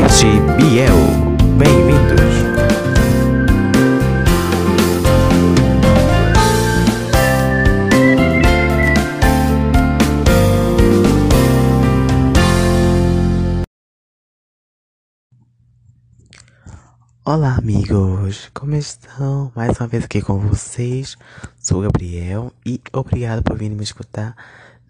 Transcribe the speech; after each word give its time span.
podcast 0.00 0.24
Biel. 0.56 0.96
Bem-vindos. 1.58 2.34
Olá, 17.24 17.56
amigos! 17.56 18.50
Como 18.54 18.74
estão? 18.74 19.52
Mais 19.54 19.78
uma 19.78 19.86
vez 19.86 20.04
aqui 20.04 20.22
com 20.22 20.38
vocês. 20.38 21.16
Sou 21.60 21.82
Gabriel 21.82 22.52
e 22.64 22.80
obrigado 22.92 23.42
por 23.42 23.58
vir 23.58 23.70
me 23.70 23.84
escutar 23.84 24.34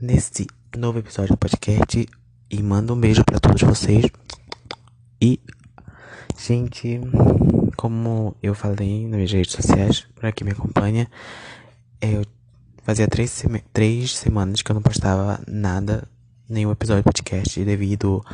neste 0.00 0.46
novo 0.76 1.00
episódio 1.00 1.34
do 1.34 1.38
podcast. 1.38 2.08
E 2.48 2.62
mando 2.62 2.94
um 2.94 3.00
beijo 3.00 3.24
para 3.24 3.40
todos 3.40 3.62
vocês. 3.62 4.04
Gente, 6.42 6.98
como 7.76 8.34
eu 8.42 8.54
falei 8.54 9.06
nas 9.06 9.30
redes 9.30 9.52
sociais, 9.52 10.06
para 10.14 10.32
quem 10.32 10.46
me 10.46 10.52
acompanha, 10.52 11.06
eu 12.00 12.24
fazia 12.82 13.06
três, 13.06 13.44
três 13.74 14.16
semanas 14.16 14.62
que 14.62 14.70
eu 14.70 14.74
não 14.74 14.80
postava 14.80 15.38
nada, 15.46 16.08
nenhum 16.48 16.72
episódio 16.72 17.02
do 17.02 17.04
podcast, 17.04 17.62
devido 17.62 18.24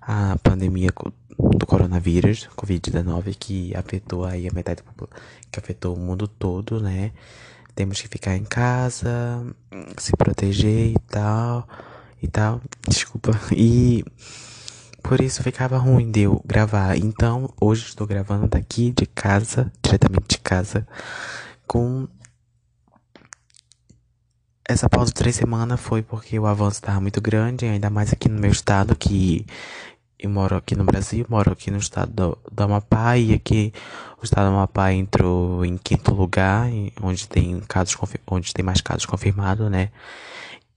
à 0.00 0.36
pandemia 0.40 0.90
do 1.36 1.66
coronavírus, 1.66 2.48
Covid-19, 2.56 3.34
que 3.36 3.74
afetou 3.74 4.24
aí 4.24 4.46
a 4.46 4.52
metade 4.52 4.84
do 4.96 5.08
que 5.50 5.58
afetou 5.58 5.96
o 5.96 5.98
mundo 5.98 6.28
todo, 6.28 6.80
né? 6.80 7.10
Temos 7.74 8.00
que 8.00 8.06
ficar 8.06 8.36
em 8.36 8.44
casa, 8.44 9.44
se 9.96 10.12
proteger 10.16 10.92
e 10.92 10.98
tal, 11.08 11.68
e 12.22 12.28
tal, 12.28 12.60
desculpa. 12.88 13.32
E 13.52 14.04
por 15.08 15.22
isso 15.22 15.42
ficava 15.42 15.78
ruim 15.78 16.10
de 16.10 16.20
eu 16.20 16.42
gravar. 16.44 16.94
Então, 16.98 17.48
hoje 17.58 17.86
estou 17.86 18.06
gravando 18.06 18.46
daqui 18.46 18.92
de 18.92 19.06
casa, 19.06 19.72
diretamente 19.82 20.36
de 20.36 20.38
casa, 20.38 20.86
com. 21.66 22.06
Essa 24.68 24.86
pausa 24.86 25.06
de 25.06 25.14
três 25.14 25.34
semanas 25.34 25.80
foi 25.80 26.02
porque 26.02 26.38
o 26.38 26.44
avanço 26.44 26.76
estava 26.76 27.00
muito 27.00 27.22
grande, 27.22 27.64
ainda 27.64 27.88
mais 27.88 28.12
aqui 28.12 28.28
no 28.28 28.38
meu 28.38 28.50
estado, 28.50 28.94
que 28.94 29.46
eu 30.18 30.28
moro 30.28 30.56
aqui 30.56 30.76
no 30.76 30.84
Brasil, 30.84 31.24
moro 31.26 31.52
aqui 31.52 31.70
no 31.70 31.78
estado 31.78 32.12
do, 32.12 32.38
do 32.52 32.62
Amapá, 32.62 33.16
e 33.16 33.32
aqui 33.32 33.72
o 34.20 34.24
estado 34.24 34.50
do 34.50 34.56
Amapá 34.56 34.92
entrou 34.92 35.64
em 35.64 35.78
quinto 35.78 36.12
lugar, 36.12 36.68
onde 37.02 37.26
tem 37.26 37.58
casos 37.60 37.96
onde 38.26 38.52
tem 38.52 38.62
mais 38.62 38.82
casos 38.82 39.06
confirmados, 39.06 39.70
né? 39.70 39.90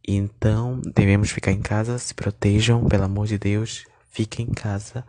Então, 0.08 0.80
devemos 0.96 1.30
ficar 1.32 1.52
em 1.52 1.62
casa, 1.62 1.98
se 1.98 2.14
protejam, 2.14 2.86
pelo 2.86 3.04
amor 3.04 3.28
de 3.28 3.38
Deus, 3.38 3.91
fique 4.12 4.44
em 4.44 4.48
casa. 4.48 5.04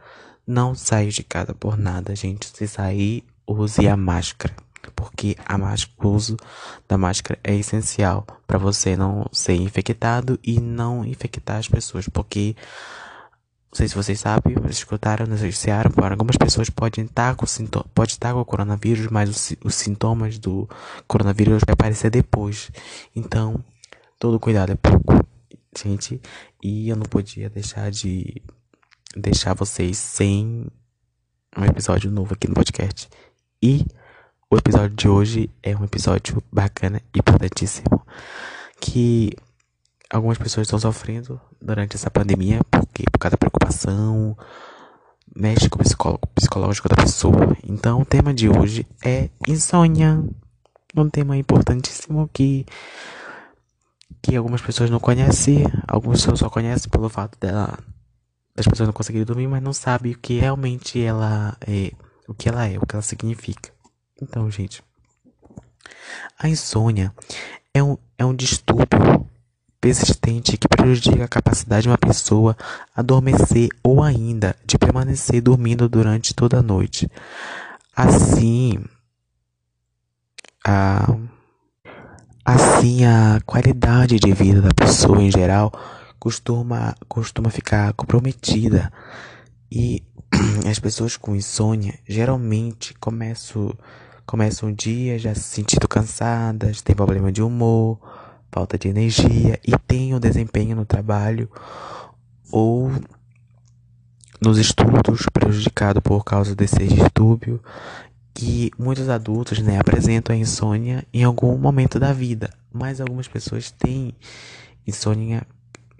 Não 0.46 0.74
saia 0.74 1.10
de 1.10 1.22
casa 1.22 1.54
por 1.54 1.76
nada, 1.76 2.16
gente. 2.16 2.50
Se 2.54 2.66
sair, 2.66 3.24
use 3.46 3.86
a 3.86 3.96
máscara. 3.96 4.54
Porque 4.96 5.36
a 5.46 5.56
máscara, 5.56 5.94
o 6.02 6.08
uso 6.08 6.36
da 6.88 6.98
máscara 6.98 7.38
é 7.44 7.54
essencial 7.54 8.26
para 8.46 8.58
você 8.58 8.96
não 8.96 9.26
ser 9.32 9.54
infectado 9.54 10.38
e 10.42 10.60
não 10.60 11.04
infectar 11.04 11.58
as 11.58 11.68
pessoas. 11.68 12.08
Porque, 12.08 12.56
não 13.70 13.76
sei 13.76 13.86
se 13.86 13.94
vocês 13.94 14.18
sabem, 14.18 14.56
escutaram, 14.68 15.26
noticiaram, 15.26 15.92
algumas 16.10 16.36
pessoas 16.36 16.68
podem 16.68 17.04
estar 17.04 17.36
com, 17.36 17.46
pode 17.94 18.12
estar 18.12 18.32
com 18.32 18.40
o 18.40 18.44
coronavírus, 18.44 19.06
mas 19.06 19.30
os, 19.30 19.56
os 19.64 19.74
sintomas 19.76 20.38
do 20.38 20.68
coronavírus 21.06 21.62
vai 21.64 21.74
aparecer 21.74 22.10
depois. 22.10 22.72
Então, 23.14 23.64
todo 24.18 24.40
cuidado 24.40 24.72
é 24.72 24.76
pouco, 24.76 25.24
gente. 25.78 26.20
E 26.60 26.88
eu 26.88 26.96
não 26.96 27.06
podia 27.06 27.48
deixar 27.48 27.88
de 27.90 28.42
deixar 29.16 29.54
vocês 29.54 29.96
sem 29.98 30.66
um 31.56 31.64
episódio 31.64 32.10
novo 32.10 32.34
aqui 32.34 32.48
no 32.48 32.54
podcast. 32.54 33.08
E 33.62 33.86
o 34.50 34.56
episódio 34.56 34.96
de 34.96 35.08
hoje 35.08 35.50
é 35.62 35.76
um 35.76 35.84
episódio 35.84 36.42
bacana 36.52 37.00
e 37.14 37.18
importantíssimo 37.18 38.04
que 38.80 39.32
algumas 40.10 40.38
pessoas 40.38 40.66
estão 40.66 40.78
sofrendo 40.78 41.40
durante 41.60 41.96
essa 41.96 42.10
pandemia 42.10 42.60
porque 42.70 43.04
por 43.10 43.18
causa 43.18 43.32
da 43.32 43.38
preocupação 43.38 44.36
mexe 45.34 45.68
com 45.68 45.78
o 45.78 45.82
psicólogo, 45.82 46.26
psicológico 46.34 46.88
da 46.88 46.96
pessoa. 46.96 47.56
Então 47.66 48.02
o 48.02 48.04
tema 48.04 48.34
de 48.34 48.48
hoje 48.48 48.86
é 49.04 49.30
insônia. 49.48 50.22
Um 50.94 51.08
tema 51.08 51.36
importantíssimo 51.36 52.28
que 52.32 52.66
que 54.20 54.36
algumas 54.36 54.60
pessoas 54.60 54.88
não 54.88 55.00
conhecem, 55.00 55.64
algumas 55.88 56.20
pessoas 56.20 56.38
só 56.38 56.48
conhecem 56.48 56.88
pelo 56.90 57.08
fato 57.08 57.36
dela 57.40 57.76
das 58.54 58.66
pessoas 58.66 58.86
não 58.86 58.92
conseguirem 58.92 59.24
dormir, 59.24 59.46
mas 59.46 59.62
não 59.62 59.72
sabe 59.72 60.12
o 60.12 60.18
que 60.18 60.38
realmente 60.38 61.02
ela 61.02 61.56
é, 61.60 61.92
o 62.28 62.34
que 62.34 62.48
ela 62.48 62.66
é, 62.66 62.78
o 62.78 62.86
que 62.86 62.94
ela 62.94 63.02
significa. 63.02 63.70
Então, 64.20 64.50
gente, 64.50 64.82
a 66.38 66.48
insônia 66.48 67.12
é 67.72 67.82
um, 67.82 67.96
é 68.18 68.24
um 68.24 68.34
distúrbio 68.34 69.26
persistente 69.80 70.56
que 70.56 70.68
prejudica 70.68 71.24
a 71.24 71.28
capacidade 71.28 71.82
de 71.82 71.88
uma 71.88 71.98
pessoa 71.98 72.56
adormecer 72.94 73.68
ou 73.82 74.00
ainda 74.00 74.54
de 74.64 74.78
permanecer 74.78 75.42
dormindo 75.42 75.88
durante 75.88 76.32
toda 76.32 76.58
a 76.58 76.62
noite. 76.62 77.10
Assim, 77.94 78.78
a, 80.64 81.16
assim 82.44 83.04
a 83.04 83.40
qualidade 83.44 84.20
de 84.20 84.32
vida 84.32 84.60
da 84.62 84.72
pessoa 84.72 85.20
em 85.20 85.32
geral 85.32 85.72
costuma, 86.22 86.94
costuma 87.08 87.50
ficar 87.50 87.92
comprometida. 87.94 88.92
E 89.68 90.04
as 90.70 90.78
pessoas 90.78 91.16
com 91.16 91.34
insônia 91.34 91.98
geralmente 92.08 92.94
começam, 92.94 93.76
começam 94.24 94.68
o 94.68 94.72
dia 94.72 95.18
já 95.18 95.34
se 95.34 95.40
sentindo 95.40 95.88
cansadas, 95.88 96.80
têm 96.80 96.94
problema 96.94 97.32
de 97.32 97.42
humor, 97.42 97.98
falta 98.52 98.78
de 98.78 98.86
energia 98.86 99.58
e 99.66 99.76
tem 99.76 100.14
o 100.14 100.20
desempenho 100.20 100.76
no 100.76 100.84
trabalho 100.84 101.50
ou 102.52 102.92
nos 104.40 104.58
estudos 104.58 105.26
prejudicado 105.32 106.00
por 106.00 106.24
causa 106.24 106.54
desse 106.54 106.86
distúrbio 106.86 107.60
que 108.32 108.70
muitos 108.78 109.08
adultos 109.08 109.58
né, 109.58 109.76
apresentam 109.76 110.36
a 110.36 110.38
insônia 110.38 111.04
em 111.12 111.24
algum 111.24 111.58
momento 111.58 111.98
da 111.98 112.12
vida, 112.12 112.48
mas 112.72 113.00
algumas 113.00 113.26
pessoas 113.26 113.72
têm 113.72 114.14
insônia 114.86 115.44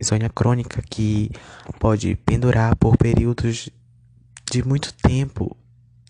insônia 0.02 0.28
crônica 0.28 0.82
que 0.82 1.30
pode 1.78 2.16
pendurar 2.16 2.76
por 2.76 2.96
períodos 2.96 3.70
de 4.50 4.62
muito 4.66 4.92
tempo, 4.94 5.56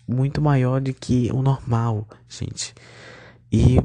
muito 0.07 0.41
maior 0.41 0.81
do 0.81 0.93
que 0.93 1.29
o 1.31 1.41
normal, 1.41 2.07
gente. 2.27 2.73
E 3.51 3.79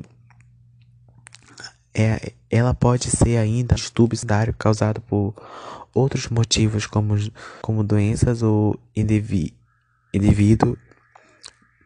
é, 1.95 2.33
ela 2.51 2.75
pode 2.75 3.11
ser 3.11 3.37
ainda 3.37 3.75
distúrbio 3.75 4.17
secundário 4.17 4.55
causado 4.55 5.01
por 5.03 5.35
outros 5.95 6.29
motivos 6.29 6.87
como, 6.87 7.15
como 7.61 7.85
doenças 7.85 8.43
ou 8.43 8.79
indiví, 8.97 9.55
indivíduo 10.13 10.77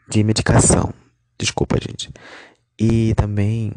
de 0.09 0.23
medicação. 0.23 0.95
Desculpa, 1.39 1.77
gente. 1.81 2.11
E 2.79 3.15
também 3.15 3.73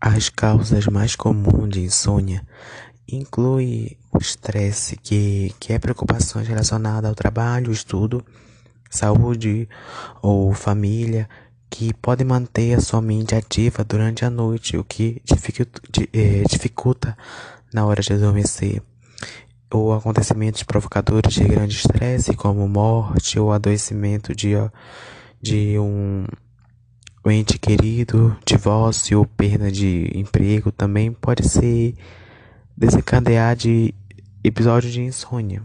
As 0.00 0.28
causas 0.28 0.86
mais 0.86 1.16
comuns 1.16 1.70
de 1.70 1.80
insônia 1.80 2.46
incluem 3.08 3.96
o 4.12 4.18
estresse, 4.18 4.96
que, 4.96 5.54
que 5.58 5.72
é 5.72 5.78
preocupações 5.78 6.46
relacionadas 6.46 7.08
ao 7.08 7.14
trabalho, 7.14 7.72
estudo, 7.72 8.24
saúde 8.90 9.68
ou 10.20 10.52
família, 10.52 11.28
que 11.70 11.94
pode 11.94 12.22
manter 12.22 12.74
a 12.74 12.80
sua 12.80 13.00
mente 13.00 13.34
ativa 13.34 13.82
durante 13.82 14.24
a 14.24 14.30
noite, 14.30 14.76
o 14.76 14.84
que 14.84 15.22
dificulta, 15.24 15.80
é, 16.12 16.42
dificulta 16.46 17.16
na 17.72 17.86
hora 17.86 18.02
de 18.02 18.12
adormecer. 18.12 18.82
Ou 19.70 19.94
acontecimentos 19.94 20.62
provocadores 20.64 21.32
de 21.32 21.44
grande 21.44 21.74
estresse, 21.74 22.34
como 22.34 22.68
morte 22.68 23.38
ou 23.38 23.50
adoecimento 23.50 24.34
de, 24.34 24.52
de 25.40 25.78
um 25.78 26.26
o 27.24 27.30
ente 27.30 27.58
querido, 27.58 28.36
divórcio 28.44 29.20
ou 29.20 29.26
perda 29.26 29.70
de 29.70 30.10
emprego 30.14 30.72
também 30.72 31.12
pode 31.12 31.48
ser 31.48 31.94
desencadear 32.76 33.54
de 33.54 33.94
episódio 34.42 34.90
de 34.90 35.00
insônia. 35.00 35.62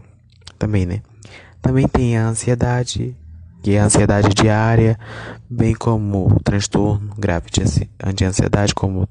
Também, 0.58 0.86
né? 0.86 1.02
Também 1.60 1.88
tem 1.88 2.16
a 2.16 2.28
ansiedade, 2.28 3.16
que 3.62 3.72
é 3.72 3.80
a 3.80 3.84
ansiedade 3.84 4.28
diária, 4.34 4.98
bem 5.50 5.74
como 5.74 6.28
o 6.28 6.40
transtorno 6.40 7.12
grave 7.16 7.48
de 7.50 8.24
ansiedade, 8.24 8.74
como 8.74 9.08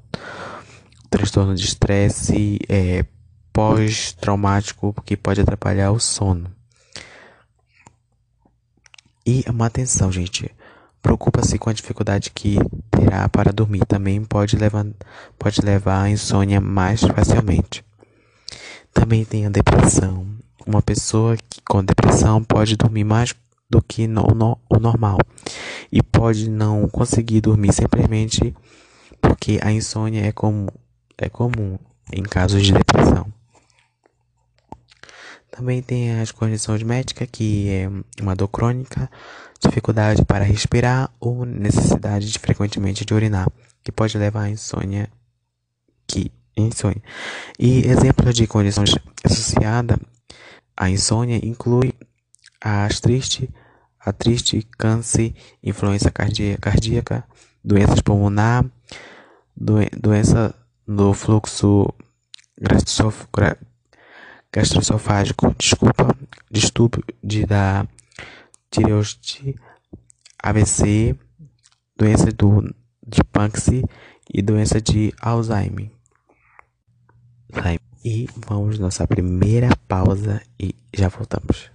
transtorno 1.10 1.54
de 1.54 1.64
estresse 1.64 2.58
é, 2.68 3.04
pós-traumático, 3.52 4.94
que 5.04 5.16
pode 5.16 5.40
atrapalhar 5.40 5.90
o 5.90 6.00
sono. 6.00 6.50
E 9.26 9.44
uma 9.48 9.66
atenção, 9.66 10.10
gente. 10.10 10.50
Preocupa-se 11.02 11.58
com 11.58 11.70
a 11.70 11.72
dificuldade 11.72 12.30
que 12.30 12.58
terá 12.90 13.28
para 13.28 13.52
dormir. 13.52 13.84
Também 13.86 14.24
pode 14.24 14.56
levar, 14.56 14.86
pode 15.38 15.60
levar 15.60 16.02
à 16.02 16.10
insônia 16.10 16.60
mais 16.60 17.00
facilmente. 17.00 17.84
Também 18.92 19.24
tem 19.24 19.46
a 19.46 19.50
depressão, 19.50 20.26
uma 20.66 20.82
pessoa 20.82 21.36
que, 21.36 21.60
com 21.62 21.84
depressão 21.84 22.42
pode 22.42 22.76
dormir 22.76 23.04
mais 23.04 23.34
do 23.70 23.82
que 23.82 24.06
no, 24.06 24.26
no, 24.34 24.58
o 24.68 24.78
normal 24.78 25.18
e 25.92 26.02
pode 26.02 26.48
não 26.48 26.88
conseguir 26.88 27.40
dormir 27.40 27.72
simplesmente 27.72 28.54
porque 29.20 29.58
a 29.62 29.70
insônia 29.70 30.26
é 30.26 30.32
comum, 30.32 30.68
é 31.16 31.28
comum 31.28 31.78
em 32.12 32.22
casos 32.22 32.62
de 32.62 32.72
depressão. 32.72 33.32
Também 35.58 35.82
tem 35.82 36.20
as 36.20 36.30
condições 36.30 36.84
médicas, 36.84 37.26
que 37.32 37.68
é 37.68 38.22
uma 38.22 38.36
dor 38.36 38.46
crônica, 38.46 39.10
dificuldade 39.58 40.24
para 40.24 40.44
respirar 40.44 41.10
ou 41.18 41.44
necessidade 41.44 42.30
de 42.30 42.38
frequentemente 42.38 43.04
de 43.04 43.12
urinar, 43.12 43.50
que 43.82 43.90
pode 43.90 44.16
levar 44.16 44.42
à 44.42 44.50
insônia, 44.50 45.10
que 46.06 46.30
insônia. 46.56 47.02
E 47.58 47.80
exemplos 47.88 48.36
de 48.36 48.46
condições 48.46 48.94
associadas 49.24 49.98
à 50.76 50.88
insônia 50.88 51.44
inclui 51.44 51.92
a 52.60 52.86
triste, 53.02 53.50
a 53.98 54.12
triste 54.12 54.62
câncer, 54.78 55.34
influência 55.60 56.12
cardíaca, 56.12 57.24
doenças 57.64 58.00
pulmonar, 58.00 58.64
doença 59.56 60.54
do 60.86 61.12
fluxo 61.12 61.92
gastroesofágico, 64.52 65.54
desculpa, 65.58 66.14
distúrbio 66.50 67.04
de, 67.22 67.44
da 67.44 67.86
tireoide, 68.70 69.56
AVC, 70.42 71.16
doença 71.96 72.32
do, 72.32 72.62
de 73.06 73.20
Banksy 73.32 73.84
e 74.32 74.42
doença 74.42 74.80
de 74.80 75.12
Alzheimer. 75.20 75.90
E 78.04 78.28
vamos 78.46 78.78
nossa 78.78 79.06
primeira 79.06 79.70
pausa 79.88 80.40
e 80.58 80.74
já 80.94 81.08
voltamos. 81.08 81.70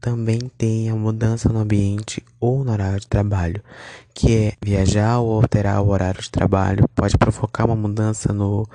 Também 0.00 0.38
tem 0.56 0.88
a 0.88 0.94
mudança 0.94 1.48
no 1.48 1.58
ambiente 1.58 2.22
ou 2.38 2.64
no 2.64 2.72
horário 2.72 3.00
de 3.00 3.06
trabalho, 3.06 3.62
que 4.14 4.34
é 4.34 4.52
viajar 4.62 5.18
ou 5.18 5.34
alterar 5.34 5.82
o 5.82 5.88
horário 5.88 6.22
de 6.22 6.30
trabalho, 6.30 6.88
pode 6.94 7.18
provocar 7.18 7.64
uma 7.64 7.74
mudança 7.74 8.32
no 8.32 8.66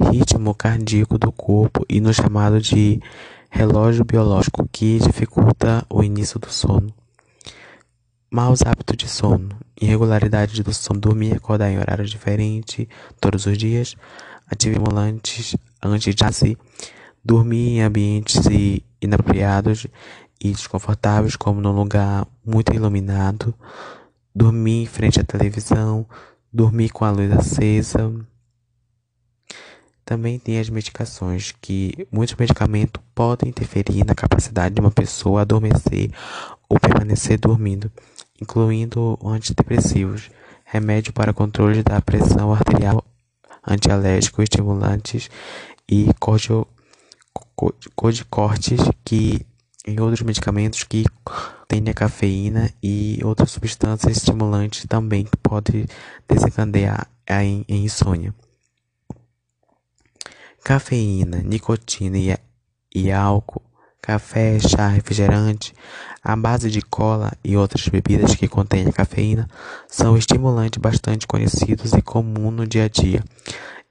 ritmo 0.00 0.54
cardíaco 0.54 1.18
do 1.18 1.30
corpo 1.30 1.84
e 1.88 2.00
no 2.00 2.12
chamado 2.12 2.60
de 2.60 3.00
relógio 3.50 4.04
biológico, 4.04 4.68
que 4.72 4.98
dificulta 4.98 5.84
o 5.90 6.02
início 6.02 6.38
do 6.38 6.50
sono. 6.50 6.92
Maus 8.30 8.60
hábitos 8.62 8.96
de 8.96 9.08
sono, 9.08 9.50
irregularidade 9.80 10.62
do 10.62 10.72
sono, 10.72 11.00
dormir 11.00 11.32
e 11.32 11.36
acordar 11.36 11.70
em 11.70 11.78
horário 11.78 12.04
diferente 12.04 12.88
todos 13.20 13.46
os 13.46 13.56
dias, 13.56 13.94
atimulantes 14.50 15.54
antes 15.82 16.14
de 16.14 16.24
dormir 17.24 17.76
em 17.76 17.82
ambientes 17.82 18.36
inapropriados 19.00 19.86
e 20.40 20.50
desconfortáveis, 20.50 21.36
como 21.36 21.60
num 21.60 21.72
lugar 21.72 22.26
muito 22.44 22.72
iluminado, 22.72 23.54
dormir 24.34 24.82
em 24.82 24.86
frente 24.86 25.20
à 25.20 25.24
televisão, 25.24 26.06
dormir 26.52 26.90
com 26.90 27.04
a 27.04 27.10
luz 27.10 27.30
acesa. 27.32 28.14
Também 30.04 30.38
tem 30.38 30.58
as 30.58 30.70
medicações, 30.70 31.52
que 31.60 32.06
muitos 32.10 32.34
medicamentos 32.36 33.02
podem 33.14 33.50
interferir 33.50 34.04
na 34.06 34.14
capacidade 34.14 34.74
de 34.74 34.80
uma 34.80 34.90
pessoa 34.90 35.42
adormecer 35.42 36.10
ou 36.68 36.80
permanecer 36.80 37.38
dormindo, 37.38 37.90
incluindo 38.40 39.18
antidepressivos, 39.22 40.30
remédio 40.64 41.12
para 41.12 41.34
controle 41.34 41.82
da 41.82 42.00
pressão 42.00 42.52
arterial, 42.52 43.04
antialérgico, 43.66 44.42
estimulantes 44.42 45.28
e 45.88 46.08
corticoides 47.96 48.80
que 49.04 49.44
em 49.86 49.98
outros 50.00 50.22
medicamentos 50.22 50.84
que 50.84 51.04
têm 51.66 51.82
a 51.88 51.94
cafeína 51.94 52.70
e 52.82 53.18
outras 53.24 53.50
substâncias 53.50 54.18
estimulantes 54.18 54.84
também 54.86 55.24
que 55.24 55.36
podem 55.38 55.86
desencadear 56.28 57.08
a 57.26 57.42
insônia. 57.42 58.34
Cafeína, 60.62 61.42
nicotina 61.42 62.18
e, 62.18 62.36
e 62.94 63.10
álcool, 63.10 63.62
café, 64.02 64.58
chá, 64.60 64.88
refrigerante, 64.88 65.74
a 66.22 66.36
base 66.36 66.70
de 66.70 66.82
cola 66.82 67.32
e 67.42 67.56
outras 67.56 67.88
bebidas 67.88 68.34
que 68.34 68.46
contêm 68.46 68.90
cafeína 68.92 69.48
são 69.88 70.16
estimulantes 70.16 70.78
bastante 70.78 71.26
conhecidos 71.26 71.92
e 71.94 72.02
comuns 72.02 72.54
no 72.54 72.66
dia 72.66 72.84
a 72.84 72.88
dia. 72.88 73.24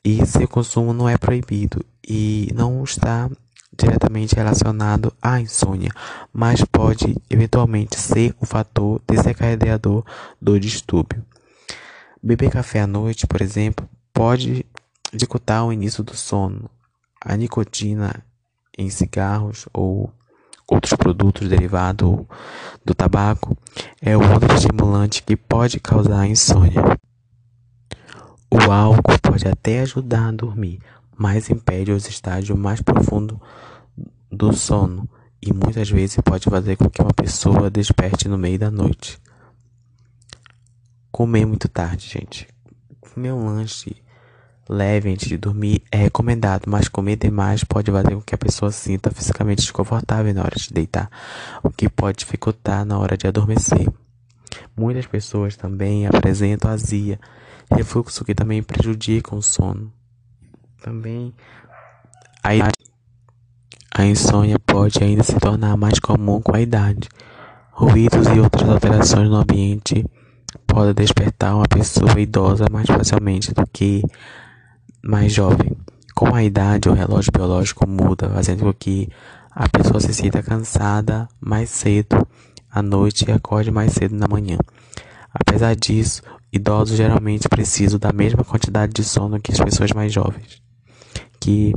E 0.03 0.25
seu 0.25 0.47
consumo 0.47 0.93
não 0.93 1.09
é 1.09 1.17
proibido 1.17 1.83
e 2.07 2.51
não 2.53 2.83
está 2.83 3.29
diretamente 3.77 4.35
relacionado 4.35 5.13
à 5.21 5.39
insônia, 5.39 5.91
mas 6.33 6.63
pode 6.65 7.15
eventualmente 7.29 7.99
ser 7.99 8.35
um 8.41 8.45
fator 8.45 9.01
desencadeador 9.07 10.03
do 10.41 10.59
distúrbio. 10.59 11.23
Beber 12.21 12.49
café 12.49 12.81
à 12.81 12.87
noite, 12.87 13.27
por 13.27 13.41
exemplo, 13.41 13.87
pode 14.11 14.65
dificultar 15.13 15.65
o 15.65 15.71
início 15.71 16.03
do 16.03 16.15
sono. 16.15 16.69
A 17.23 17.37
nicotina 17.37 18.23
em 18.77 18.89
cigarros 18.89 19.67
ou 19.73 20.11
outros 20.67 20.93
produtos 20.93 21.47
derivados 21.47 22.25
do 22.83 22.93
tabaco 22.93 23.55
é 24.01 24.17
outro 24.17 24.53
estimulante 24.55 25.23
que 25.23 25.35
pode 25.35 25.79
causar 25.79 26.27
insônia. 26.27 26.83
O 28.49 28.71
álcool 28.71 29.19
pode 29.21 29.47
até 29.47 29.81
ajudar 29.81 30.29
a 30.29 30.31
dormir, 30.31 30.79
mas 31.17 31.49
impede 31.49 31.91
os 31.91 32.07
estágios 32.07 32.57
mais 32.57 32.81
profundos 32.81 33.37
do 34.31 34.53
sono 34.53 35.09
e 35.41 35.53
muitas 35.53 35.89
vezes 35.89 36.17
pode 36.23 36.49
fazer 36.49 36.75
com 36.75 36.89
que 36.89 37.01
uma 37.01 37.13
pessoa 37.13 37.69
desperte 37.69 38.27
no 38.27 38.37
meio 38.37 38.59
da 38.59 38.69
noite. 38.69 39.19
Comer 41.11 41.45
muito 41.45 41.67
tarde, 41.67 42.07
gente. 42.07 42.47
Comer 42.99 43.31
um 43.31 43.45
lanche 43.45 43.95
leve 44.69 45.09
antes 45.09 45.27
de 45.27 45.37
dormir 45.37 45.81
é 45.91 45.97
recomendado, 45.97 46.63
mas 46.67 46.87
comer 46.87 47.15
demais 47.15 47.63
pode 47.63 47.91
fazer 47.91 48.15
com 48.15 48.21
que 48.21 48.35
a 48.35 48.37
pessoa 48.37 48.71
sinta 48.71 49.09
fisicamente 49.11 49.61
desconfortável 49.61 50.33
na 50.33 50.41
hora 50.41 50.55
de 50.55 50.73
deitar, 50.73 51.09
o 51.63 51.69
que 51.69 51.89
pode 51.89 52.19
dificultar 52.19 52.85
na 52.85 52.99
hora 52.99 53.17
de 53.17 53.27
adormecer. 53.27 53.87
Muitas 54.75 55.05
pessoas 55.05 55.55
também 55.55 56.05
apresentam 56.05 56.69
azia, 56.69 57.19
refluxo 57.71 58.25
que 58.25 58.35
também 58.35 58.61
prejudica 58.61 59.35
o 59.35 59.41
sono. 59.41 59.91
Também 60.87 61.33
a 62.41 62.71
a 63.93 64.05
insônia 64.05 64.57
pode 64.57 65.03
ainda 65.03 65.21
se 65.21 65.35
tornar 65.37 65.75
mais 65.75 65.99
comum 65.99 66.39
com 66.39 66.55
a 66.55 66.61
idade. 66.61 67.09
Ruídos 67.71 68.25
e 68.27 68.39
outras 68.39 68.69
alterações 68.69 69.29
no 69.29 69.35
ambiente 69.35 70.05
podem 70.65 70.93
despertar 70.93 71.55
uma 71.55 71.67
pessoa 71.67 72.17
idosa 72.17 72.67
mais 72.71 72.87
facilmente 72.87 73.53
do 73.53 73.67
que 73.67 74.01
mais 75.03 75.33
jovem. 75.33 75.75
Com 76.15 76.33
a 76.33 76.41
idade, 76.41 76.87
o 76.87 76.93
relógio 76.93 77.33
biológico 77.33 77.85
muda, 77.85 78.29
fazendo 78.29 78.61
com 78.61 78.73
que 78.73 79.09
a 79.51 79.67
pessoa 79.67 79.99
se 79.99 80.13
sinta 80.13 80.41
cansada 80.41 81.27
mais 81.41 81.69
cedo 81.69 82.25
à 82.71 82.81
noite 82.81 83.25
e 83.27 83.31
acorde 83.33 83.71
mais 83.71 83.91
cedo 83.91 84.15
na 84.15 84.27
manhã. 84.27 84.57
Apesar 85.33 85.75
disso, 85.75 86.21
idosos 86.53 86.95
geralmente 86.95 87.49
precisam 87.49 87.99
da 87.99 88.13
mesma 88.13 88.43
quantidade 88.43 88.93
de 88.93 89.03
sono 89.03 89.39
que 89.39 89.51
as 89.51 89.59
pessoas 89.59 89.91
mais 89.91 90.13
jovens, 90.13 90.61
que 91.39 91.73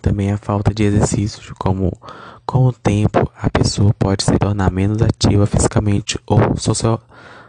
também 0.00 0.32
a 0.32 0.36
falta 0.36 0.74
de 0.74 0.82
exercícios, 0.82 1.50
como 1.58 1.92
com 2.44 2.66
o 2.66 2.72
tempo 2.72 3.30
a 3.36 3.48
pessoa 3.48 3.94
pode 3.94 4.24
se 4.24 4.36
tornar 4.38 4.70
menos 4.70 5.00
ativa 5.00 5.46
fisicamente 5.46 6.18
ou 6.26 6.56
social, 6.56 7.00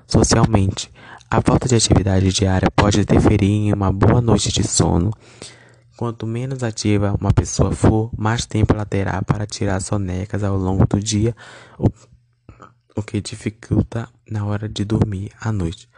socialmente. 0.07 0.91
A 1.29 1.41
falta 1.41 1.67
de 1.67 1.75
atividade 1.75 2.31
diária 2.31 2.69
pode 2.69 3.01
interferir 3.01 3.49
em 3.49 3.73
uma 3.73 3.91
boa 3.91 4.21
noite 4.21 4.51
de 4.51 4.63
sono. 4.67 5.11
Quanto 5.97 6.27
menos 6.27 6.63
ativa 6.63 7.15
uma 7.19 7.33
pessoa 7.33 7.71
for, 7.71 8.11
mais 8.15 8.45
tempo 8.45 8.73
ela 8.73 8.85
terá 8.85 9.21
para 9.21 9.47
tirar 9.47 9.79
sonecas 9.81 10.43
ao 10.43 10.57
longo 10.57 10.85
do 10.85 10.99
dia, 10.99 11.35
o, 11.77 11.87
o 12.95 13.01
que 13.01 13.19
dificulta 13.19 14.07
na 14.29 14.45
hora 14.45 14.69
de 14.69 14.85
dormir 14.85 15.31
à 15.41 15.51
noite. 15.51 15.89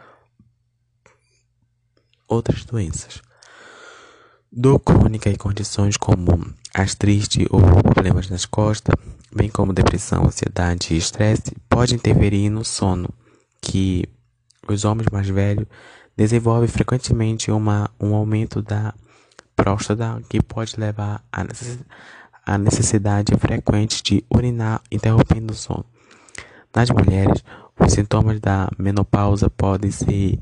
outras 2.28 2.64
doenças. 2.64 3.22
Dor 4.58 4.80
crônica 4.80 5.28
e 5.28 5.36
condições 5.36 5.98
como 5.98 6.46
artrite 6.72 7.46
ou 7.50 7.60
problemas 7.60 8.30
nas 8.30 8.46
costas, 8.46 8.94
bem 9.30 9.50
como 9.50 9.70
depressão, 9.70 10.24
ansiedade 10.24 10.94
e 10.94 10.96
estresse, 10.96 11.54
podem 11.68 11.96
interferir 11.96 12.48
no 12.48 12.64
sono, 12.64 13.10
que 13.60 14.08
os 14.66 14.86
homens 14.86 15.08
mais 15.12 15.28
velhos 15.28 15.66
desenvolvem 16.16 16.68
frequentemente 16.68 17.50
uma, 17.50 17.90
um 18.00 18.14
aumento 18.14 18.62
da 18.62 18.94
próstata 19.54 20.22
que 20.26 20.42
pode 20.42 20.80
levar 20.80 21.22
à 22.46 22.56
necessidade 22.56 23.36
frequente 23.36 24.02
de 24.02 24.24
urinar, 24.34 24.80
interrompendo 24.90 25.52
o 25.52 25.54
sono. 25.54 25.84
Nas 26.74 26.88
mulheres, 26.88 27.44
os 27.78 27.92
sintomas 27.92 28.40
da 28.40 28.70
menopausa 28.78 29.50
podem 29.50 29.90
ser 29.90 30.40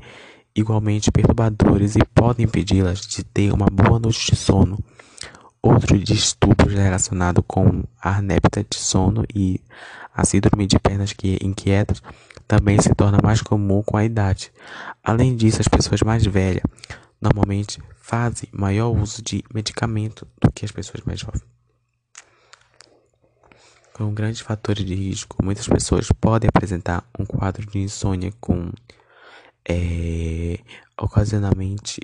igualmente 0.55 1.11
perturbadores 1.11 1.95
e 1.95 2.05
podem 2.13 2.45
impedi-las 2.45 3.01
de 3.01 3.23
ter 3.23 3.51
uma 3.51 3.65
boa 3.65 3.99
noite 3.99 4.31
de 4.31 4.35
sono. 4.37 4.79
Outros 5.61 6.01
distúrbios 6.03 6.73
relacionados 6.73 7.43
com 7.45 7.83
a 7.99 8.17
anépsia 8.17 8.65
de 8.69 8.77
sono 8.77 9.25
e 9.33 9.59
a 10.13 10.23
síndrome 10.23 10.65
de 10.65 10.79
pernas 10.79 11.11
que 11.11 11.37
inquietas 11.43 12.01
também 12.47 12.79
se 12.79 12.93
torna 12.95 13.19
mais 13.21 13.41
comum 13.41 13.83
com 13.83 13.97
a 13.97 14.05
idade. 14.05 14.51
Além 15.03 15.35
disso, 15.35 15.59
as 15.59 15.67
pessoas 15.67 16.01
mais 16.01 16.25
velhas 16.25 16.63
normalmente 17.19 17.81
fazem 17.99 18.47
maior 18.51 18.95
uso 18.95 19.21
de 19.21 19.43
medicamento 19.53 20.27
do 20.39 20.51
que 20.51 20.63
as 20.63 20.71
pessoas 20.71 21.03
mais 21.03 21.19
jovens. 21.19 21.43
Com 23.93 24.13
grandes 24.13 24.41
fatores 24.41 24.85
de 24.85 24.93
risco, 24.93 25.43
muitas 25.43 25.67
pessoas 25.67 26.07
podem 26.19 26.49
apresentar 26.49 27.03
um 27.17 27.25
quadro 27.25 27.65
de 27.65 27.79
insônia 27.79 28.31
com 28.39 28.71
é, 29.67 30.59
ocasionalmente, 30.99 31.99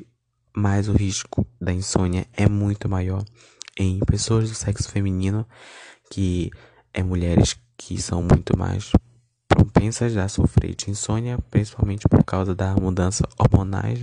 mas 0.55 0.87
o 0.87 0.93
risco 0.93 1.45
da 1.59 1.71
insônia 1.71 2.25
é 2.33 2.47
muito 2.47 2.89
maior 2.89 3.23
em 3.77 3.99
pessoas 3.99 4.49
do 4.49 4.55
sexo 4.55 4.89
feminino, 4.89 5.47
que 6.09 6.51
é 6.93 7.01
mulheres 7.01 7.55
que 7.77 8.01
são 8.01 8.21
muito 8.21 8.57
mais 8.57 8.91
propensas 9.47 10.15
a 10.17 10.27
sofrer 10.27 10.75
de 10.75 10.89
insônia, 10.89 11.37
principalmente 11.49 12.07
por 12.07 12.23
causa 12.23 12.55
da 12.55 12.73
mudança 12.75 13.27
hormonais 13.37 13.99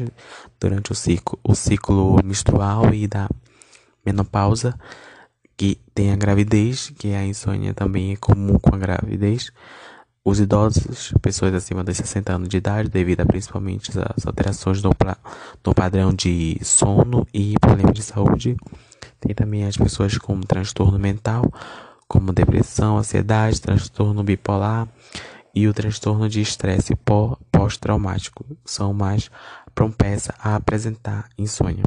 durante 0.60 0.92
o 0.92 0.94
ciclo, 0.94 1.38
o 1.42 1.54
ciclo 1.54 2.18
menstrual 2.24 2.92
e 2.92 3.06
da 3.06 3.28
menopausa, 4.04 4.78
que 5.56 5.80
tem 5.94 6.12
a 6.12 6.16
gravidez, 6.16 6.90
que 6.98 7.14
a 7.14 7.24
insônia 7.24 7.74
também 7.74 8.12
é 8.12 8.16
comum 8.16 8.58
com 8.58 8.74
a 8.74 8.78
gravidez. 8.78 9.50
Os 10.24 10.40
idosos, 10.40 11.12
pessoas 11.22 11.54
acima 11.54 11.82
de 11.82 11.94
60 11.94 12.34
anos 12.34 12.48
de 12.48 12.56
idade, 12.58 12.88
devido 12.88 13.20
a 13.20 13.26
principalmente 13.26 13.90
às 14.16 14.26
alterações 14.26 14.82
no, 14.82 14.90
no 15.64 15.74
padrão 15.74 16.12
de 16.12 16.58
sono 16.62 17.26
e 17.32 17.54
problemas 17.60 17.94
de 17.94 18.02
saúde. 18.02 18.56
Tem 19.20 19.34
também 19.34 19.64
as 19.64 19.76
pessoas 19.76 20.18
com 20.18 20.38
transtorno 20.40 20.98
mental, 20.98 21.50
como 22.06 22.32
depressão, 22.32 22.98
ansiedade, 22.98 23.60
transtorno 23.60 24.22
bipolar 24.22 24.88
e 25.54 25.66
o 25.66 25.74
transtorno 25.74 26.28
de 26.28 26.40
estresse 26.40 26.94
pós-traumático. 27.50 28.44
São 28.64 28.92
mais 28.92 29.30
propensas 29.74 30.34
a 30.38 30.56
apresentar 30.56 31.28
insônia. 31.36 31.84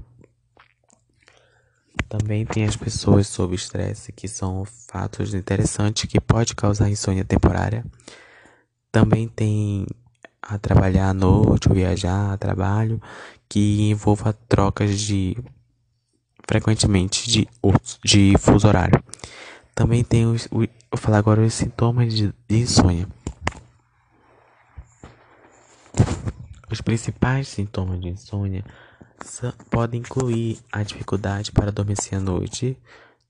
Também 2.12 2.46
tem 2.46 2.65
as 2.65 2.75
pessoas 2.75 3.25
sob 3.25 3.56
estresse, 3.56 4.12
que 4.12 4.27
são 4.27 4.65
fatos 4.65 5.34
interessantes 5.34 6.10
que 6.10 6.20
pode 6.20 6.53
causar 6.53 6.89
insônia 6.89 7.24
temporária. 7.24 7.86
Também 8.91 9.30
tem 9.30 9.88
a 10.41 10.60
trabalhar 10.60 11.08
à 11.08 11.13
noite 11.13 11.70
ou 11.70 11.74
viajar 11.74 12.34
a 12.34 12.38
trabalho 12.38 13.01
que 13.48 13.89
envolva 13.89 14.34
trocas 14.34 15.00
de 15.00 15.38
frequentemente 16.46 17.30
de, 17.30 17.48
de 18.03 18.38
fuso 18.38 18.68
horário. 18.68 19.01
Também 19.74 20.03
tem 20.03 20.25
os, 20.25 20.50
vou 20.51 20.68
falar 20.98 21.20
agora 21.20 21.39
os 21.39 21.53
sintomas 21.53 22.13
de, 22.13 22.34
de 22.46 22.58
insônia. 22.58 23.08
Os 26.70 26.82
principais 26.82 27.48
sintomas 27.48 28.01
de 28.01 28.10
insônia 28.10 28.65
podem 29.70 30.00
incluir 30.00 30.60
a 30.72 30.84
dificuldade 30.84 31.51
para 31.51 31.70
adormecer 31.70 32.18
à 32.18 32.22
noite, 32.22 32.78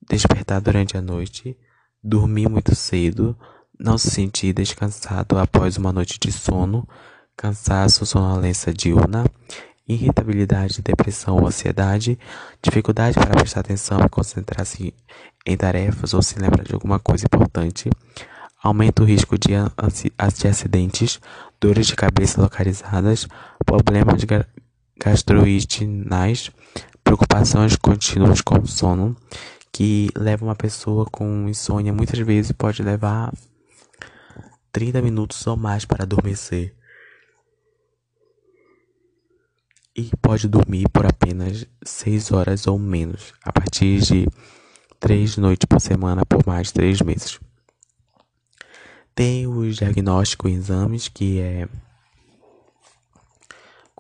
despertar 0.10 0.62
durante 0.62 0.98
a 0.98 1.02
noite, 1.02 1.58
dormir 2.04 2.50
muito 2.50 2.76
cedo, 2.76 3.38
não 3.80 3.98
se 3.98 4.10
sentir 4.12 4.54
descansado 4.54 5.38
após 5.38 5.78
uma 5.78 5.92
noite 5.92 6.20
de 6.20 6.32
sono, 6.32 6.88
cansaço, 7.36 8.06
sonolência 8.06 8.74
diurna, 8.74 9.26
irritabilidade, 9.88 10.82
depressão 10.82 11.38
ou 11.38 11.48
ansiedade, 11.48 12.18
dificuldade 12.62 13.16
para 13.16 13.32
prestar 13.32 13.62
atenção 13.62 14.00
e 14.02 14.10
concentrar-se 14.10 14.94
em 15.46 15.58
tarefas 15.58 16.14
ou 16.14 16.22
se 16.22 16.40
lembrar 16.40 16.64
de 16.64 16.74
alguma 16.74 17.00
coisa 17.00 17.26
importante, 17.26 17.90
aumenta 18.62 19.02
o 19.02 19.06
risco 19.06 19.38
de, 19.38 19.50
de 19.50 20.48
acidentes, 20.48 21.20
dores 21.60 21.88
de 21.88 21.96
cabeça 21.96 22.42
localizadas, 22.42 23.28
problemas 23.66 24.24
gastrointestinais, 25.04 26.52
preocupações 27.04 27.76
contínuas 27.76 28.42
com 28.42 28.60
o 28.60 28.68
sono, 28.68 29.16
que 29.72 30.10
leva 30.16 30.46
uma 30.46 30.56
pessoa 30.56 31.06
com 31.06 31.50
insônia 31.50 31.92
muitas 31.92 32.20
vezes 32.20 32.52
pode 32.52 32.84
levar 32.84 33.34
30 34.72 35.02
minutos 35.02 35.46
ou 35.48 35.58
mais 35.58 35.86
para 35.86 36.04
adormecer. 36.04 36.76
E 39.96 40.10
pode 40.22 40.48
dormir 40.48 40.88
por 40.90 41.06
apenas 41.06 41.66
6 41.84 42.32
horas 42.32 42.68
ou 42.68 42.80
menos, 42.80 43.34
a 43.44 43.52
partir 43.52 44.00
de 44.00 44.28
3 45.00 45.38
noites 45.38 45.66
por 45.66 45.82
semana 45.82 46.26
por 46.26 46.46
mais 46.46 46.68
de 46.68 46.74
3 46.74 47.02
meses. 47.02 47.40
Tem 49.14 49.48
os 49.48 49.76
diagnósticos 49.76 50.50
e 50.50 50.54
exames, 50.54 51.08
que 51.10 51.40
é 51.40 51.68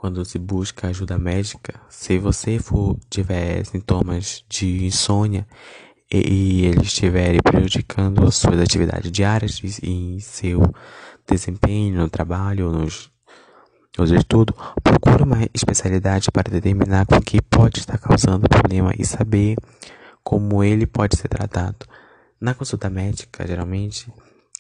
quando 0.02 0.26
se 0.26 0.40
busca 0.40 0.88
ajuda 0.88 1.16
médica. 1.16 1.80
Se 1.88 2.18
você 2.18 2.58
for 2.58 2.98
tiver 3.08 3.64
sintomas 3.64 4.44
de 4.50 4.84
insônia 4.84 5.48
e, 6.12 6.18
e 6.18 6.66
eles 6.66 6.88
estiverem 6.88 7.40
prejudicando 7.40 8.26
as 8.26 8.34
suas 8.34 8.60
atividades 8.60 9.12
diárias 9.12 9.62
e, 9.84 10.16
e 10.18 10.20
seu 10.20 10.60
desempenho 11.30 11.98
no 11.98 12.10
trabalho 12.10 12.72
nos, 12.72 13.12
nos 13.96 14.10
estudos, 14.10 14.56
procure 14.82 15.22
uma 15.22 15.48
especialidade 15.54 16.32
para 16.32 16.50
determinar 16.50 17.06
o 17.12 17.22
que 17.22 17.40
pode 17.40 17.78
estar 17.78 18.00
causando 18.00 18.48
o 18.48 18.50
problema 18.50 18.96
e 18.98 19.06
saber 19.06 19.56
como 20.24 20.64
ele 20.64 20.88
pode 20.88 21.16
ser 21.16 21.28
tratado. 21.28 21.86
Na 22.40 22.56
consulta 22.56 22.90
médica, 22.90 23.46
geralmente, 23.46 24.12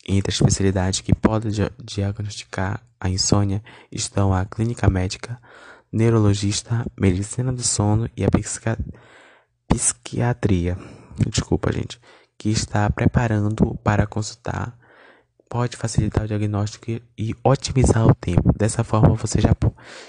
entre 0.08 0.30
as 0.30 0.36
especialidades 0.36 1.02
que 1.02 1.16
podem 1.16 1.52
diagnosticar 1.84 2.80
a 3.02 3.10
insônia 3.10 3.64
estão 3.92 4.32
a 4.32 4.46
clínica 4.46 4.88
médica, 4.88 5.42
neurologista, 5.92 6.86
medicina 6.96 7.52
do 7.52 7.64
sono 7.64 8.08
e 8.16 8.24
a 8.24 8.30
psiquiatria. 9.68 10.78
Desculpa, 11.28 11.74
gente. 11.74 12.00
Que 12.38 12.50
está 12.50 12.88
preparando 12.92 13.76
para 13.84 14.06
consultar. 14.06 14.78
Pode 15.50 15.76
facilitar 15.76 16.26
o 16.26 16.28
diagnóstico 16.28 17.02
e 17.18 17.36
otimizar 17.44 18.06
o 18.06 18.14
tempo. 18.14 18.54
Dessa 18.56 18.84
forma, 18.84 19.16
você 19.16 19.42
já 19.42 19.50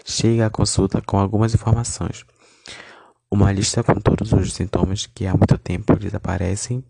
chega 0.04 0.46
à 0.46 0.50
consulta 0.50 1.00
com 1.00 1.18
algumas 1.18 1.54
informações. 1.54 2.26
Uma 3.30 3.50
lista 3.50 3.82
com 3.82 3.94
todos 3.94 4.32
os 4.32 4.52
sintomas 4.52 5.06
que 5.06 5.26
há 5.26 5.32
muito 5.32 5.56
tempo 5.56 5.96
desaparecem 5.96 6.84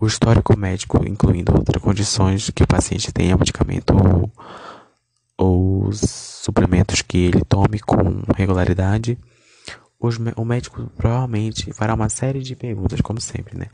o 0.00 0.06
histórico 0.06 0.56
médico, 0.56 1.06
incluindo 1.06 1.52
outras 1.54 1.82
condições 1.82 2.50
que 2.50 2.62
o 2.62 2.66
paciente 2.66 3.12
tenha, 3.12 3.36
medicamento 3.36 3.92
ou, 3.92 4.22
ou 4.22 4.32
os 5.40 6.00
suplementos 6.00 7.00
que 7.00 7.18
ele 7.18 7.40
tome 7.42 7.78
com 7.80 8.22
regularidade. 8.36 9.18
Os, 9.98 10.18
o 10.36 10.44
médico 10.44 10.90
provavelmente 10.96 11.72
fará 11.72 11.94
uma 11.94 12.08
série 12.08 12.40
de 12.40 12.54
perguntas, 12.54 13.00
como 13.00 13.20
sempre, 13.20 13.58
né? 13.58 13.66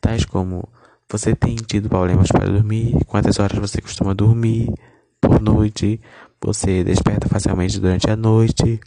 Tais 0.00 0.24
como: 0.24 0.68
você 1.10 1.34
tem 1.34 1.56
tido 1.56 1.88
problemas 1.88 2.28
para 2.28 2.46
dormir? 2.46 3.02
Quantas 3.06 3.38
horas 3.38 3.58
você 3.58 3.80
costuma 3.80 4.14
dormir 4.14 4.72
por 5.20 5.40
noite? 5.40 6.00
Você 6.40 6.84
desperta 6.84 7.28
facilmente 7.28 7.80
durante 7.80 8.10
a 8.10 8.16
noite? 8.16 8.78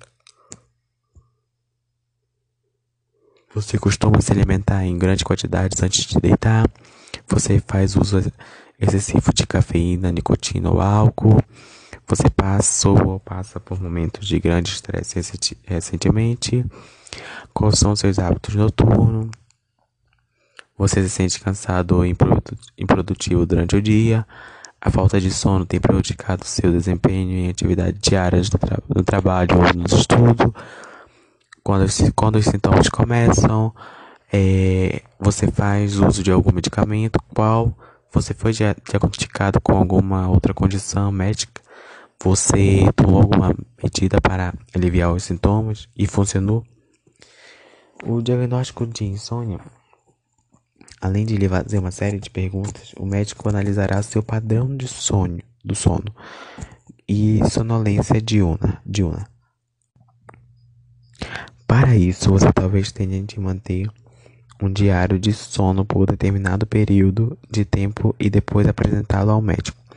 Você 3.56 3.80
costuma 3.80 4.22
se 4.22 4.32
alimentar 4.32 4.86
em 4.86 4.98
grandes 4.98 5.24
quantidades 5.24 5.82
antes 5.82 6.06
de 6.06 6.20
deitar? 6.20 6.70
Você 7.28 7.60
faz 7.60 7.96
uso 7.96 8.20
excessivo 8.80 9.34
de 9.34 9.48
cafeína, 9.48 10.12
nicotina 10.12 10.70
ou 10.70 10.80
álcool? 10.80 11.44
Você 12.10 12.30
passou 12.30 13.08
ou 13.08 13.20
passa 13.20 13.60
por 13.60 13.80
momentos 13.80 14.28
de 14.28 14.40
grande 14.40 14.72
estresse 14.72 15.22
recentemente? 15.66 16.66
Quais 17.54 17.78
são 17.78 17.96
seus 17.96 18.18
hábitos 18.18 18.56
noturnos? 18.56 19.30
Você 20.78 21.04
se 21.04 21.10
sente 21.10 21.40
cansado 21.40 21.98
ou 21.98 22.06
improdutivo 22.06 23.46
durante 23.46 23.76
o 23.76 23.82
dia? 23.82 24.26
A 24.82 24.90
falta 24.90 25.20
de 25.22 25.30
sono 25.30 25.66
tem 25.66 25.80
prejudicado 25.80 26.46
seu 26.46 26.72
desempenho 26.72 27.32
em 27.32 27.50
atividades 27.50 28.00
diárias 28.02 28.50
no, 28.50 28.58
tra 28.58 28.80
no 28.96 29.04
trabalho 29.04 29.58
ou 29.58 29.74
no 29.74 29.86
estudo? 29.86 30.54
quando, 31.70 31.86
quando 32.16 32.36
os 32.38 32.46
sintomas 32.46 32.90
começam, 32.90 33.74
é, 34.34 35.04
você 35.20 35.52
faz 35.52 36.00
uso 36.00 36.24
de 36.24 36.32
algum 36.32 36.52
medicamento, 36.52 37.20
qual 37.34 37.78
você 38.12 38.34
foi 38.34 38.52
diagnosticado 38.54 39.62
com 39.62 39.78
alguma 39.78 40.28
outra 40.28 40.52
condição 40.52 41.12
médica, 41.12 41.59
você 42.22 42.92
tomou 42.96 43.22
alguma 43.22 43.56
medida 43.82 44.20
para 44.20 44.54
aliviar 44.76 45.14
os 45.14 45.24
sintomas 45.24 45.88
e 45.98 46.06
funcionou? 46.06 46.66
O 48.04 48.22
diagnóstico 48.22 48.86
de 48.86 49.06
insônia, 49.06 49.60
além 51.00 51.26
de 51.26 51.38
lhe 51.38 51.48
fazer 51.48 51.80
uma 51.80 51.92
série 51.92 52.20
de 52.20 52.30
perguntas, 52.30 52.94
o 52.98 53.06
médico 53.06 53.48
analisará 53.48 54.02
seu 54.04 54.22
padrão 54.22 54.76
de 54.76 54.88
sono, 54.88 55.40
do 55.64 55.76
sono 55.76 56.14
e 57.08 57.40
sonolência 57.50 58.22
diurna. 58.22 58.82
diurna. 58.86 59.28
Para 61.66 61.96
isso, 61.96 62.30
você 62.32 62.52
talvez 62.52 62.92
tenha 62.92 63.22
de 63.24 63.40
manter 63.40 63.90
um 64.62 64.72
diário 64.72 65.18
de 65.18 65.32
sono 65.32 65.86
por 65.86 66.06
determinado 66.06 66.66
período 66.66 67.38
de 67.50 67.64
tempo 67.64 68.14
e 68.20 68.30
depois 68.30 68.68
apresentá-lo 68.68 69.32
ao 69.32 69.42
médico. 69.42 69.89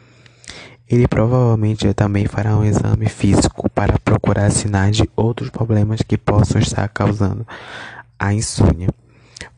Ele 0.93 1.09
provavelmente 1.09 1.91
também 1.95 2.27
fará 2.27 2.55
um 2.55 2.63
exame 2.63 3.09
físico 3.09 3.67
para 3.71 3.99
procurar 3.99 4.51
sinais 4.51 4.95
de 4.95 5.09
outros 5.17 5.49
problemas 5.49 6.03
que 6.03 6.19
possam 6.19 6.61
estar 6.61 6.87
causando 6.89 7.47
a 8.19 8.35
insônia. 8.35 8.91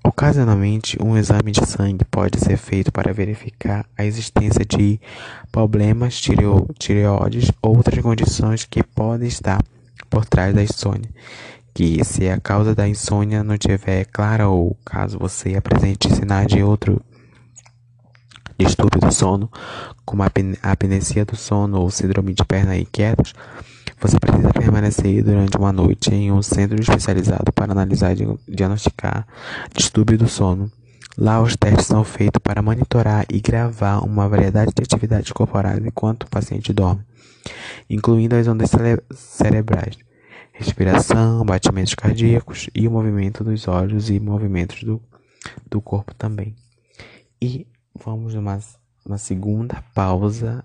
Ocasionalmente, 0.04 0.96
um 1.02 1.16
exame 1.16 1.50
de 1.50 1.66
sangue 1.66 2.04
pode 2.04 2.38
ser 2.38 2.56
feito 2.56 2.92
para 2.92 3.12
verificar 3.12 3.84
a 3.98 4.04
existência 4.04 4.64
de 4.64 5.00
problemas 5.50 6.20
tireoides 6.20 7.50
ou 7.60 7.78
outras 7.78 7.98
condições 7.98 8.64
que 8.64 8.84
podem 8.84 9.26
estar 9.26 9.60
por 10.08 10.24
trás 10.24 10.54
da 10.54 10.62
insônia. 10.62 11.10
Que 11.74 12.04
se 12.04 12.28
a 12.28 12.38
causa 12.38 12.76
da 12.76 12.86
insônia 12.86 13.42
não 13.42 13.58
tiver 13.58 14.04
clara 14.04 14.48
ou 14.48 14.76
caso 14.84 15.18
você 15.18 15.56
apresente 15.56 16.14
sinais 16.14 16.46
de 16.46 16.62
outro 16.62 17.02
distúrbio 18.58 19.00
do 19.00 19.12
sono, 19.12 19.50
como 20.04 20.22
a 20.22 20.26
apneia 20.26 21.24
do 21.24 21.36
sono 21.36 21.80
ou 21.80 21.90
síndrome 21.90 22.34
de 22.34 22.44
perna 22.44 22.76
inquietas, 22.76 23.32
você 24.00 24.18
precisa 24.18 24.52
permanecer 24.52 25.22
durante 25.22 25.56
uma 25.56 25.72
noite 25.72 26.14
em 26.14 26.30
um 26.30 26.42
centro 26.42 26.80
especializado 26.80 27.52
para 27.52 27.72
analisar 27.72 28.12
e 28.12 28.38
diagnosticar 28.46 29.26
distúrbio 29.74 30.18
do 30.18 30.28
sono. 30.28 30.70
Lá, 31.16 31.40
os 31.40 31.56
testes 31.56 31.86
são 31.86 32.02
feitos 32.02 32.40
para 32.42 32.60
monitorar 32.60 33.24
e 33.32 33.40
gravar 33.40 34.00
uma 34.00 34.28
variedade 34.28 34.72
de 34.74 34.82
atividades 34.82 35.30
corporais 35.30 35.78
enquanto 35.84 36.24
o 36.24 36.30
paciente 36.30 36.72
dorme, 36.72 37.02
incluindo 37.88 38.34
as 38.34 38.48
ondas 38.48 38.70
cere 38.70 39.00
cerebrais, 39.12 39.96
respiração, 40.52 41.44
batimentos 41.44 41.94
cardíacos 41.94 42.68
e 42.74 42.88
o 42.88 42.90
movimento 42.90 43.44
dos 43.44 43.68
olhos 43.68 44.10
e 44.10 44.18
movimentos 44.18 44.82
do, 44.82 45.00
do 45.70 45.80
corpo 45.80 46.12
também. 46.14 46.54
E 47.40 47.64
vamos 47.94 48.34
numa 48.34 48.58
uma 49.04 49.18
segunda 49.18 49.82
pausa 49.94 50.64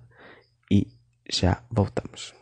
e 0.71 0.87
já 1.29 1.61
voltamos. 1.69 2.33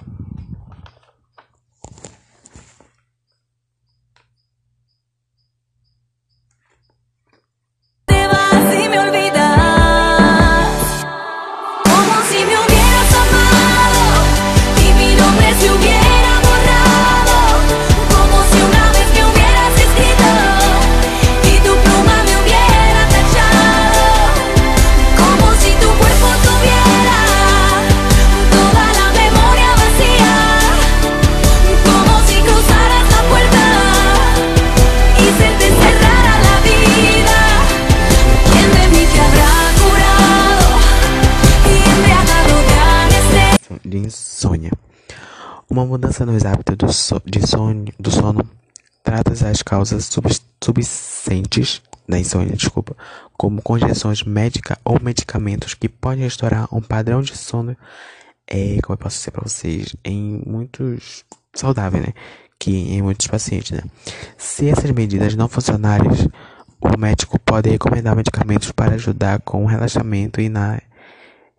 Uma 45.78 45.86
mudança 45.86 46.26
nos 46.26 46.44
hábitos 46.44 46.96
so 46.96 47.22
de 47.24 47.46
sono, 47.46 47.86
do 48.00 48.10
sono 48.10 48.44
trata 49.04 49.32
as 49.48 49.62
causas 49.62 50.06
sub 50.06 50.28
subsistentes 50.60 51.84
da 52.10 52.18
insônia, 52.18 52.56
desculpa, 52.56 52.98
como 53.38 53.62
conjeções 53.62 54.24
médicas 54.24 54.76
ou 54.84 55.00
medicamentos 55.00 55.76
que 55.76 55.88
podem 55.88 56.24
restaurar 56.24 56.68
um 56.74 56.82
padrão 56.82 57.22
de 57.22 57.38
sono, 57.38 57.78
é, 58.48 58.80
como 58.82 58.96
eu 58.96 58.98
posso 58.98 59.20
dizer 59.20 59.30
para 59.30 59.44
vocês, 59.48 59.96
em 60.04 60.42
muitos 60.48 61.24
saudáveis, 61.54 62.08
né? 62.08 62.14
Que 62.58 62.72
em 62.72 63.04
muitos 63.04 63.28
pacientes, 63.28 63.70
né? 63.70 63.84
Se 64.36 64.68
essas 64.68 64.90
medidas 64.90 65.36
não 65.36 65.48
funcionarem, 65.48 66.10
o 66.82 66.98
médico 66.98 67.38
pode 67.38 67.70
recomendar 67.70 68.16
medicamentos 68.16 68.72
para 68.72 68.96
ajudar 68.96 69.42
com 69.42 69.64
o 69.64 69.68
relaxamento 69.68 70.42
e 70.42 70.50
na 70.50 70.82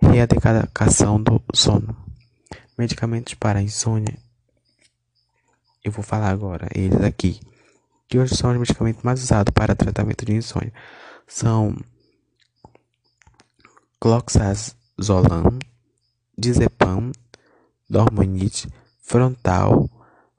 readequação 0.03 1.23
do 1.23 1.41
sono. 1.55 2.08
Medicamentos 2.79 3.35
para 3.35 3.61
insônia. 3.61 4.17
Eu 5.83 5.91
vou 5.91 6.05
falar 6.05 6.31
agora 6.31 6.69
eles 6.75 7.03
aqui. 7.03 7.41
Que 8.09 8.19
hoje 8.19 8.37
são 8.37 8.53
os 8.53 8.57
medicamentos 8.57 9.03
mais 9.03 9.21
usados 9.21 9.53
para 9.53 9.75
tratamento 9.75 10.25
de 10.25 10.35
insônia. 10.35 10.73
São 11.27 11.77
cloxazolam, 14.01 15.59
dizepam, 16.39 17.11
dormonite, 17.91 18.69
frontal, 19.01 19.91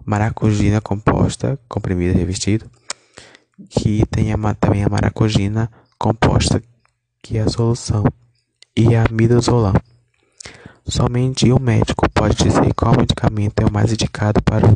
maracugina 0.06 0.80
composta, 0.80 1.60
comprimida 1.68 2.18
revestido, 2.18 2.70
que 3.70 4.06
tem 4.08 4.32
a, 4.32 4.38
também 4.56 4.84
a 4.84 4.90
maracugina 4.90 5.70
composta, 5.98 6.64
que 7.22 7.38
é 7.38 7.42
a 7.42 7.50
solução, 7.50 8.04
e 8.76 8.96
a 8.96 9.04
midazolam. 9.12 9.74
Somente 10.90 11.52
o 11.52 11.60
médico 11.60 12.10
pode 12.10 12.36
dizer 12.36 12.74
qual 12.74 12.98
medicamento 12.98 13.60
é 13.60 13.66
o 13.66 13.72
mais 13.72 13.94
indicado 13.94 14.42
para 14.42 14.76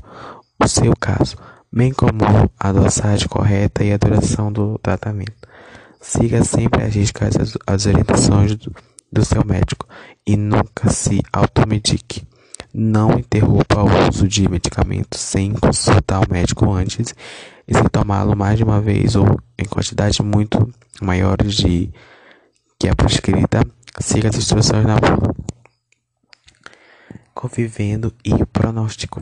o 0.59 0.67
seu 0.67 0.93
caso, 0.95 1.35
bem 1.71 1.91
como 1.91 2.23
a 2.59 2.71
dosagem 2.71 3.27
correta 3.27 3.83
e 3.83 3.91
a 3.91 3.97
duração 3.97 4.51
do 4.51 4.77
tratamento. 4.77 5.33
Siga 5.99 6.43
sempre 6.43 6.83
as 6.83 6.93
dicas, 6.93 7.33
as 7.65 7.85
orientações 7.87 8.55
do, 8.55 8.71
do 9.11 9.25
seu 9.25 9.43
médico 9.43 9.87
e 10.25 10.37
nunca 10.37 10.91
se 10.91 11.19
automedique. 11.33 12.27
Não 12.71 13.17
interrompa 13.17 13.81
o 13.81 14.07
uso 14.07 14.27
de 14.27 14.47
medicamentos 14.47 15.19
sem 15.19 15.53
consultar 15.53 16.19
o 16.19 16.31
médico 16.31 16.71
antes 16.71 17.15
e 17.67 17.73
sem 17.73 17.85
tomá-lo 17.85 18.35
mais 18.35 18.57
de 18.57 18.63
uma 18.63 18.79
vez 18.79 19.15
ou 19.15 19.39
em 19.57 19.65
quantidades 19.65 20.19
muito 20.19 20.71
maiores 21.01 21.55
de 21.55 21.91
que 22.77 22.87
é 22.87 22.93
prescrita. 22.93 23.65
Siga 23.99 24.29
as 24.29 24.35
instruções 24.35 24.85
na 24.85 24.95
bula 24.95 25.33
convivendo 27.43 28.13
e 28.23 28.33
o 28.33 28.45
pronóstico. 28.45 29.21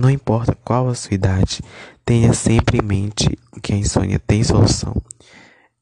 Não 0.00 0.08
importa 0.08 0.56
qual 0.64 0.88
a 0.88 0.94
sua 0.94 1.14
idade, 1.14 1.60
tenha 2.04 2.32
sempre 2.32 2.78
em 2.78 2.82
mente 2.82 3.38
que 3.62 3.74
a 3.74 3.76
insônia 3.76 4.18
tem 4.18 4.42
solução. 4.42 4.96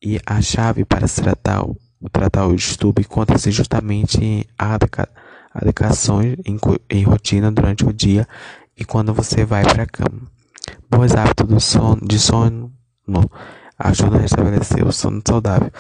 E 0.03 0.21
a 0.27 0.43
chave 0.43 0.85
para 0.85 1.07
tratar, 1.07 1.65
tratar 2.11 2.47
o 2.47 2.57
distúrbio 2.57 3.03
encontra-se 3.03 3.53
justamente 3.53 4.23
em 4.23 4.45
adequações 5.55 6.37
em, 6.45 6.59
em 6.91 7.05
rotina 7.05 7.53
durante 7.53 7.85
o 7.85 7.93
dia 7.93 8.27
e 8.77 8.85
quando 8.85 9.15
você 9.15 9.45
vai 9.45 9.63
para 9.63 9.85
a 9.85 9.87
cama. 9.87 10.23
Bons 10.91 11.15
hábitos 11.15 11.47
do 11.47 11.61
sono, 11.61 12.01
de 12.05 12.19
sono 12.19 12.73
ajudam 13.79 14.19
a 14.19 14.23
restabelecer 14.23 14.85
o 14.85 14.93
sono 14.93 15.23
saudável. 15.25 15.71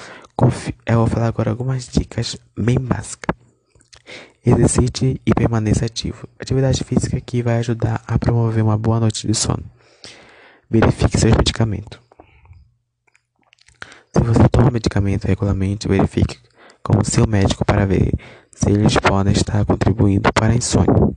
Eu 0.86 0.98
vou 0.98 1.06
falar 1.08 1.26
agora 1.26 1.50
algumas 1.50 1.88
dicas 1.88 2.36
bem 2.56 2.78
básicas. 2.78 3.41
Exercite 4.44 5.20
e 5.24 5.32
permaneça 5.32 5.86
ativo. 5.86 6.28
Atividade 6.36 6.82
física 6.82 7.20
que 7.20 7.44
vai 7.44 7.58
ajudar 7.58 8.02
a 8.06 8.18
promover 8.18 8.64
uma 8.64 8.76
boa 8.76 8.98
noite 8.98 9.24
de 9.24 9.34
sono. 9.34 9.62
Verifique 10.68 11.16
seus 11.16 11.36
medicamentos. 11.36 12.00
Se 14.12 14.20
você 14.20 14.48
toma 14.48 14.72
medicamento 14.72 15.26
regularmente, 15.26 15.86
verifique 15.86 16.38
com 16.82 16.98
o 16.98 17.04
seu 17.04 17.24
médico 17.24 17.64
para 17.64 17.86
ver 17.86 18.12
se 18.50 18.68
eles 18.68 18.96
podem 18.96 19.32
estar 19.32 19.64
contribuindo 19.64 20.32
para 20.32 20.52
a 20.52 20.56
insônia. 20.56 21.14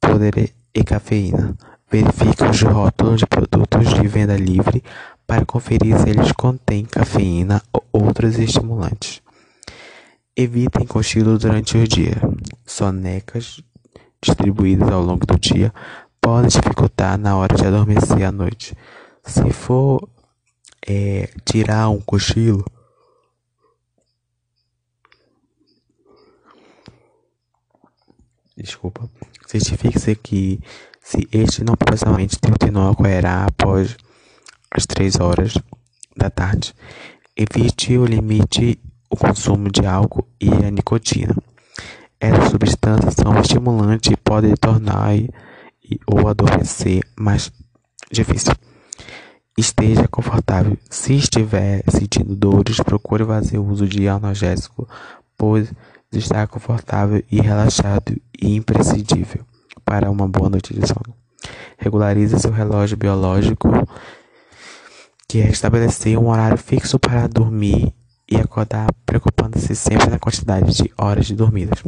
Poder 0.00 0.54
e 0.74 0.84
cafeína. 0.84 1.54
Verifique 1.90 2.44
os 2.44 2.62
rótulos 2.62 3.20
de 3.20 3.26
produtos 3.26 3.92
de 3.92 4.08
venda 4.08 4.36
livre 4.38 4.82
para 5.26 5.44
conferir 5.44 5.98
se 5.98 6.08
eles 6.08 6.32
contêm 6.32 6.86
cafeína 6.86 7.62
ou 7.72 7.84
outros 7.92 8.38
estimulantes. 8.38 9.25
Evitem 10.36 10.86
cochilo 10.86 11.38
durante 11.38 11.78
o 11.78 11.88
dia. 11.88 12.20
Sonecas 12.66 13.62
distribuídas 14.20 14.90
ao 14.90 15.02
longo 15.02 15.24
do 15.24 15.38
dia 15.38 15.72
pode 16.20 16.48
dificultar 16.48 17.16
na 17.16 17.36
hora 17.36 17.56
de 17.56 17.66
adormecer 17.66 18.22
à 18.22 18.30
noite. 18.30 18.76
Se 19.24 19.50
for 19.50 20.06
é, 20.86 21.30
tirar 21.44 21.88
um 21.88 22.00
cochilo, 22.00 22.62
desculpa, 28.56 29.08
certifique-se 29.46 30.16
que 30.16 30.60
se 31.00 31.26
este 31.32 31.64
não 31.64 31.76
proximamente 31.76 32.38
terminou 32.38 32.90
ocorrerá 32.90 33.46
após 33.46 33.96
as 34.70 34.84
3 34.84 35.18
horas 35.18 35.54
da 36.14 36.28
tarde. 36.28 36.74
Evite 37.34 37.96
o 37.96 38.04
limite 38.04 38.78
o 39.16 39.18
consumo 39.18 39.70
de 39.70 39.86
álcool 39.86 40.28
e 40.38 40.48
a 40.48 40.70
nicotina. 40.70 41.34
Essas 42.20 42.50
substâncias 42.50 43.14
são 43.14 43.38
estimulantes 43.40 44.12
e 44.12 44.16
podem 44.16 44.54
tornar 44.54 45.14
ou 46.06 46.28
adormecer 46.28 47.02
mais 47.18 47.50
difícil. 48.12 48.52
Esteja 49.58 50.06
confortável. 50.06 50.76
Se 50.90 51.14
estiver 51.14 51.82
sentindo 51.88 52.36
dores, 52.36 52.76
procure 52.76 53.24
fazer 53.24 53.58
uso 53.58 53.88
de 53.88 54.06
analgésico, 54.06 54.86
pois 55.36 55.72
estar 56.12 56.46
confortável 56.46 57.22
e 57.30 57.40
relaxado 57.40 58.14
e 58.38 58.54
imprescindível 58.54 59.44
para 59.84 60.10
uma 60.10 60.28
boa 60.28 60.50
noite 60.50 60.74
de 60.74 60.86
sono. 60.86 61.14
Regularize 61.78 62.38
seu 62.38 62.50
relógio 62.50 62.96
biológico, 62.96 63.68
que 65.28 65.40
é 65.40 65.48
estabelecer 65.48 66.18
um 66.18 66.28
horário 66.28 66.58
fixo 66.58 66.98
para 66.98 67.26
dormir 67.26 67.94
e 68.28 68.36
acordar, 68.36 68.92
preocupando-se 69.04 69.74
sempre 69.74 70.10
na 70.10 70.18
quantidade 70.18 70.72
de 70.74 70.92
horas 70.96 71.26
de 71.26 71.34
dormidas. 71.34 71.82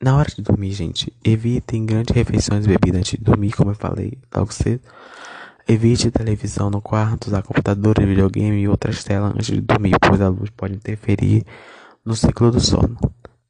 Na 0.00 0.16
hora 0.16 0.30
de 0.30 0.40
dormir, 0.40 0.72
gente, 0.72 1.12
evitem 1.22 1.84
grandes 1.84 2.14
refeições 2.14 2.64
e 2.64 2.68
bebidas 2.68 3.00
antes 3.00 3.18
de 3.18 3.24
dormir, 3.24 3.52
como 3.52 3.70
eu 3.70 3.74
falei 3.74 4.18
logo 4.34 4.52
cedo. 4.52 4.82
Evite 5.68 6.10
televisão 6.10 6.70
no 6.70 6.80
quarto, 6.80 7.26
usar 7.26 7.42
computador, 7.42 7.94
videogame 8.00 8.62
e 8.62 8.68
outras 8.68 9.04
telas 9.04 9.34
antes 9.34 9.46
de 9.46 9.60
dormir, 9.60 9.96
pois 10.00 10.20
a 10.20 10.28
luz 10.28 10.50
pode 10.50 10.74
interferir 10.74 11.44
no 12.04 12.14
ciclo 12.16 12.50
do 12.50 12.60
sono. 12.60 12.96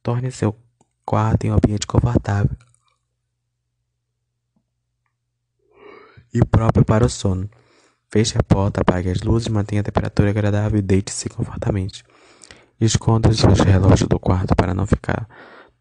Torne 0.03 0.31
seu 0.31 0.55
quarto 1.05 1.45
em 1.45 1.51
um 1.51 1.55
ambiente 1.55 1.87
confortável 1.87 2.55
e 6.33 6.43
próprio 6.45 6.85
para 6.85 7.05
o 7.05 7.09
sono. 7.09 7.49
Feche 8.11 8.37
a 8.37 8.43
porta, 8.43 8.81
apague 8.81 9.09
as 9.09 9.21
luzes, 9.21 9.47
mantenha 9.47 9.79
a 9.79 9.83
temperatura 9.85 10.29
agradável 10.29 10.77
e 10.77 10.81
deite-se 10.81 11.29
confortavelmente. 11.29 12.03
Esconda 12.79 13.29
os 13.29 13.37
seus 13.37 13.61
relógios 13.61 14.09
do 14.09 14.19
quarto 14.19 14.53
para 14.53 14.73
não 14.73 14.85
ficar 14.85 15.25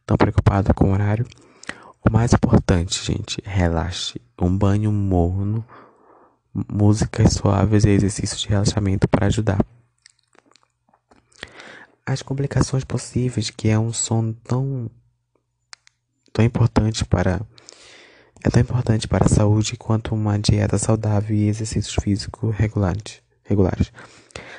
tão 0.07 0.16
preocupado 0.16 0.73
com 0.73 0.90
o 0.90 0.93
horário. 0.93 1.27
O 2.07 2.11
mais 2.11 2.33
importante, 2.33 3.05
gente, 3.05 3.43
relaxe. 3.45 4.21
Um 4.40 4.57
banho 4.57 4.93
morno, 4.93 5.64
músicas 6.55 7.33
suaves 7.33 7.85
e 7.85 7.90
exercícios 7.90 8.40
de 8.40 8.49
relaxamento 8.49 9.09
para 9.09 9.27
ajudar. 9.27 9.59
As 12.07 12.23
complicações 12.23 12.85
possíveis, 12.85 13.51
que 13.51 13.69
é 13.69 13.79
um 13.79 13.93
sono 13.93 14.35
tão, 14.45 14.88
tão 16.33 16.45
importante 16.45 17.05
para 17.05 17.40
é 18.44 18.50
tão 18.50 18.61
importante 18.61 19.07
para 19.07 19.26
a 19.26 19.29
saúde 19.29 19.76
quanto 19.76 20.14
uma 20.14 20.38
dieta 20.38 20.79
saudável 20.79 21.37
e 21.37 21.48
exercícios 21.48 21.94
físicos 21.94 22.55
regulares. 22.57 23.92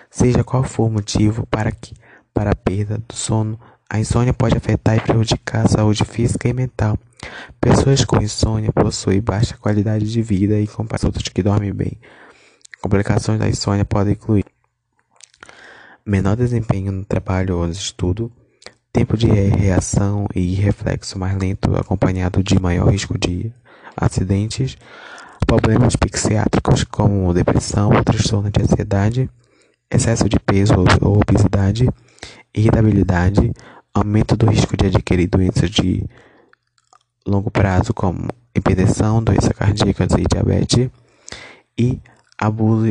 Seja 0.10 0.44
qual 0.44 0.64
for 0.64 0.86
o 0.86 0.90
motivo 0.90 1.48
para 1.48 1.72
que 1.72 1.96
para 2.34 2.52
a 2.52 2.56
perda 2.56 2.98
do 2.98 3.16
sono, 3.16 3.60
a 3.90 4.00
insônia 4.00 4.34
pode 4.34 4.56
afetar 4.56 4.98
e 4.98 5.02
prejudicar 5.02 5.66
a 5.66 5.70
saúde 5.70 6.06
física 6.06 6.48
e 6.48 6.54
mental. 6.54 6.98
Pessoas 7.60 8.06
com 8.06 8.22
insônia 8.22 8.72
possuem 8.72 9.22
baixa 9.22 9.58
qualidade 9.58 10.10
de 10.10 10.22
vida 10.22 10.60
e 10.60 10.68
comparação 10.68 11.10
outros 11.10 11.28
que 11.28 11.44
dormem 11.44 11.74
bem. 11.74 12.00
Complicações 12.82 13.40
da 13.40 13.50
insônia 13.50 13.84
podem 13.84 14.14
incluir 14.14 14.46
menor 16.06 16.36
desempenho 16.36 16.92
no 16.92 17.06
trabalho 17.06 17.58
ou 17.58 17.68
no 17.68 17.74
estudo, 17.74 18.32
tempo 18.92 19.16
de 19.18 19.28
reação 19.28 20.26
e 20.34 20.56
reflexo 20.56 21.20
mais 21.20 21.38
lento, 21.38 21.76
acompanhado 21.76 22.42
de 22.42 22.60
maior 22.60 22.90
risco 22.90 23.18
de 23.18 23.54
acidentes, 24.02 24.76
problemas 25.46 25.96
psiquiátricos 25.96 26.84
como 26.84 27.34
depressão, 27.34 27.92
transtorno 28.04 28.50
de 28.50 28.62
ansiedade, 28.62 29.30
excesso 29.90 30.28
de 30.28 30.40
peso 30.40 30.74
ou 31.02 31.20
obesidade, 31.22 31.88
irritabilidade, 32.54 33.52
aumento 33.94 34.36
do 34.36 34.50
risco 34.50 34.76
de 34.76 34.88
adquirir 34.88 35.28
doenças 35.28 35.70
de 35.70 36.04
longo 37.26 37.52
prazo 37.52 37.94
como 37.94 38.28
hipertensão, 38.56 39.24
doença 39.24 39.54
cardíaca 39.54 40.08
e 40.18 40.26
diabetes 40.26 40.90
e 41.78 42.00
abuso 42.38 42.88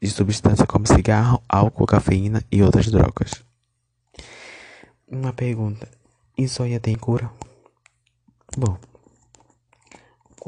de 0.00 0.10
substâncias 0.10 0.66
como 0.66 0.86
cigarro, 0.86 1.42
álcool, 1.48 1.86
cafeína 1.86 2.42
e 2.50 2.62
outras 2.62 2.86
drogas. 2.86 3.44
Uma 5.06 5.32
pergunta: 5.32 5.88
insônia 6.36 6.80
tem 6.80 6.94
cura? 6.94 7.30
Bom, 8.56 8.76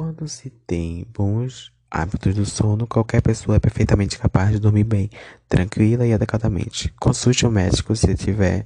quando 0.01 0.27
se 0.27 0.49
tem 0.67 1.07
bons 1.13 1.71
hábitos 1.91 2.35
do 2.35 2.47
sono, 2.47 2.87
qualquer 2.87 3.21
pessoa 3.21 3.57
é 3.57 3.61
perfeitamente 3.61 4.19
capaz 4.19 4.51
de 4.51 4.59
dormir 4.59 4.85
bem, 4.85 5.11
tranquila 5.47 6.07
e 6.07 6.15
adequadamente. 6.15 6.91
Consulte 6.99 7.45
o 7.45 7.51
médico 7.51 7.95
se 7.95 8.15
tiver 8.15 8.65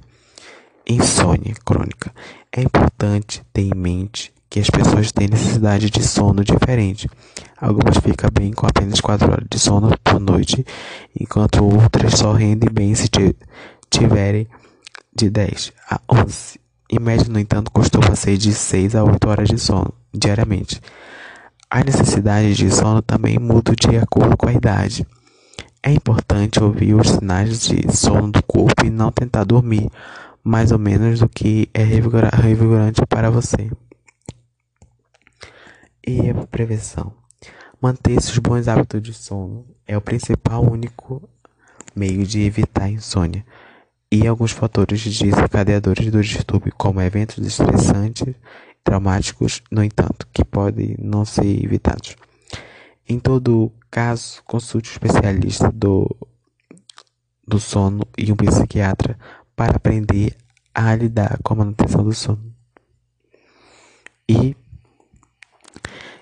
insônia 0.87 1.53
crônica. 1.65 2.09
É 2.49 2.61
importante 2.61 3.43
ter 3.51 3.63
em 3.63 3.75
mente 3.75 4.33
que 4.49 4.61
as 4.61 4.69
pessoas 4.69 5.11
têm 5.11 5.27
necessidade 5.27 5.89
de 5.89 6.01
sono 6.01 6.41
diferente. 6.41 7.09
Algumas 7.57 7.97
ficam 7.97 8.29
bem 8.31 8.53
com 8.53 8.65
apenas 8.65 9.01
4 9.01 9.29
horas 9.29 9.47
de 9.49 9.59
sono 9.59 9.89
por 10.01 10.21
noite, 10.21 10.65
enquanto 11.19 11.65
outras 11.65 12.13
só 12.13 12.31
rendem 12.31 12.69
bem 12.71 12.95
se 12.95 13.09
tiverem 13.89 14.47
de 15.13 15.29
10 15.29 15.73
a 15.91 15.99
11. 16.09 16.61
Em 16.89 16.99
média, 16.99 17.27
no 17.27 17.39
entanto, 17.39 17.71
costuma 17.71 18.15
ser 18.15 18.37
de 18.37 18.53
6 18.53 18.95
a 18.95 19.03
8 19.03 19.27
horas 19.27 19.49
de 19.49 19.57
sono 19.57 19.93
diariamente. 20.13 20.79
As 21.69 21.83
necessidades 21.83 22.57
de 22.57 22.71
sono 22.71 23.01
também 23.01 23.37
mudam 23.39 23.73
de 23.75 23.97
acordo 23.97 24.37
com 24.37 24.47
a 24.47 24.53
idade. 24.53 25.05
É 25.81 25.91
importante 25.91 26.63
ouvir 26.63 26.95
os 26.95 27.09
sinais 27.09 27.61
de 27.61 27.95
sono 27.95 28.31
do 28.31 28.41
corpo 28.43 28.85
e 28.85 28.89
não 28.89 29.11
tentar 29.11 29.43
dormir 29.43 29.89
mais 30.43 30.71
ou 30.71 30.79
menos 30.79 31.19
do 31.19 31.29
que 31.29 31.69
é 31.73 31.83
revigorante 31.83 33.01
para 33.07 33.29
você. 33.29 33.69
E 36.05 36.29
a 36.29 36.33
prevenção. 36.47 37.13
Manter 37.81 38.13
esses 38.13 38.37
bons 38.37 38.67
hábitos 38.67 39.01
de 39.01 39.13
sono 39.13 39.65
é 39.87 39.97
o 39.97 40.01
principal 40.01 40.63
único 40.63 41.27
meio 41.95 42.25
de 42.25 42.41
evitar 42.41 42.85
a 42.85 42.89
insônia 42.89 43.45
e 44.11 44.27
alguns 44.27 44.51
fatores 44.51 45.03
desencadeadores 45.03 46.11
do 46.11 46.21
distúrbio, 46.21 46.73
como 46.77 47.01
eventos 47.01 47.45
estressantes 47.45 48.33
traumáticos, 48.85 49.61
no 49.71 49.83
entanto, 49.83 50.27
que 50.31 50.45
podem 50.45 50.95
não 50.99 51.25
ser 51.25 51.65
evitados. 51.65 52.15
Em 53.09 53.19
todo 53.19 53.71
caso, 53.91 54.41
consulte 54.45 54.89
um 54.89 54.93
especialista 54.93 55.71
do, 55.71 56.15
do 57.45 57.59
sono 57.59 58.07
e 58.17 58.31
um 58.31 58.35
psiquiatra 58.35 59.17
para 59.55 59.75
aprender 59.75 60.37
a 60.73 60.95
lidar 60.95 61.39
com 61.43 61.55
a 61.55 61.57
manutenção 61.57 62.03
do 62.03 62.13
sono. 62.13 62.53
E, 64.29 64.55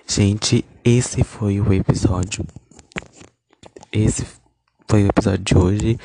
gente, 0.08 0.64
esse 0.82 1.22
foi 1.22 1.60
o 1.60 1.72
episódio. 1.72 2.46
Esse 3.92 4.26
foi 4.88 5.04
o 5.04 5.08
episódio 5.08 5.44
de 5.44 5.56
hoje. 5.56 5.98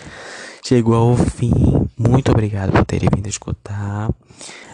Chegou 0.63 0.95
ao 0.95 1.17
fim. 1.17 1.52
Muito 1.98 2.32
obrigado 2.32 2.72
por 2.72 2.86
terem 2.86 3.10
vindo 3.13 3.28
escutar. 3.28 4.10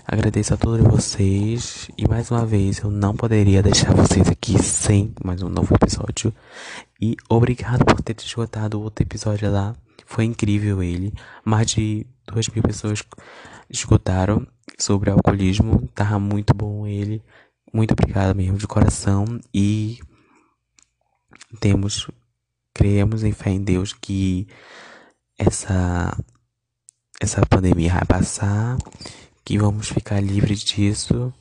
Agradeço 0.08 0.54
a 0.54 0.58
todos 0.58 0.86
vocês. 0.86 1.89
E 1.98 2.08
mais 2.08 2.30
uma 2.30 2.46
vez, 2.46 2.78
eu 2.78 2.91
não 2.91 3.15
poderia 3.15 3.63
deixar 3.63 3.91
vocês 3.91 4.30
aqui 4.30 4.62
sem 4.62 5.12
mais 5.24 5.41
um 5.41 5.50
novo 5.50 5.74
episódio. 5.74 6.32
E 7.02 7.18
obrigado 7.28 7.84
por 7.84 8.00
ter 8.04 8.15
escutado 8.20 8.76
o 8.76 8.84
outro 8.84 9.04
episódio 9.04 9.52
lá. 9.52 9.76
Foi 10.06 10.24
incrível 10.26 10.84
ele. 10.84 11.12
Mais 11.44 11.72
de 11.72 12.06
duas 12.28 12.48
mil 12.50 12.62
pessoas 12.62 13.02
escutaram 13.68 14.46
sobre 14.78 15.10
alcoolismo. 15.10 15.89
Tava 15.96 16.20
muito 16.20 16.54
bom 16.54 16.86
ele. 16.86 17.24
Muito 17.74 17.94
obrigado 17.94 18.36
mesmo, 18.36 18.60
de 18.60 18.68
coração. 18.68 19.26
E 19.52 19.98
temos, 21.60 22.08
cremos 22.72 23.24
em 23.24 23.32
fé 23.32 23.50
em 23.50 23.63
Deus 23.63 23.91
que 23.91 24.48
essa 25.36 26.15
essa 27.20 27.46
pandemia 27.46 27.94
vai 27.94 28.06
passar 28.06 28.78
que 29.45 29.60
vamos 29.60 29.88
ficar 29.88 30.19
livres 30.19 30.62
disso. 30.63 31.31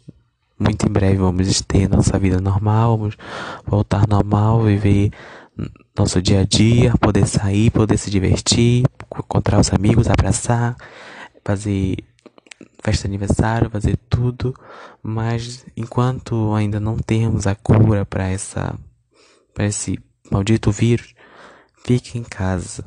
Muito 0.59 0.87
em 0.87 0.93
breve 0.93 1.17
vamos 1.17 1.63
ter 1.63 1.89
nossa 1.89 2.19
vida 2.19 2.41
normal, 2.41 2.99
vamos 2.99 3.17
voltar 3.67 4.07
normal, 4.07 4.63
viver 4.63 5.11
nosso 5.97 6.21
dia 6.21 6.41
a 6.41 6.45
dia, 6.45 6.95
poder 6.99 7.27
sair, 7.27 7.71
poder 7.71 7.97
se 7.97 8.11
divertir, 8.11 8.85
encontrar 9.19 9.59
os 9.59 9.73
amigos, 9.73 10.09
abraçar, 10.09 10.77
fazer 11.45 11.97
festa 12.83 13.09
de 13.09 13.15
aniversário, 13.15 13.71
fazer 13.71 13.97
tudo, 14.09 14.55
mas 15.03 15.65
enquanto 15.75 16.55
ainda 16.55 16.79
não 16.79 16.99
temos 16.99 17.47
a 17.47 17.55
cura 17.55 18.05
para 18.05 18.29
essa 18.29 18.79
para 19.55 19.67
esse 19.67 19.99
maldito 20.31 20.71
vírus, 20.71 21.15
fique 21.85 22.19
em 22.19 22.25
casa. 22.25 22.85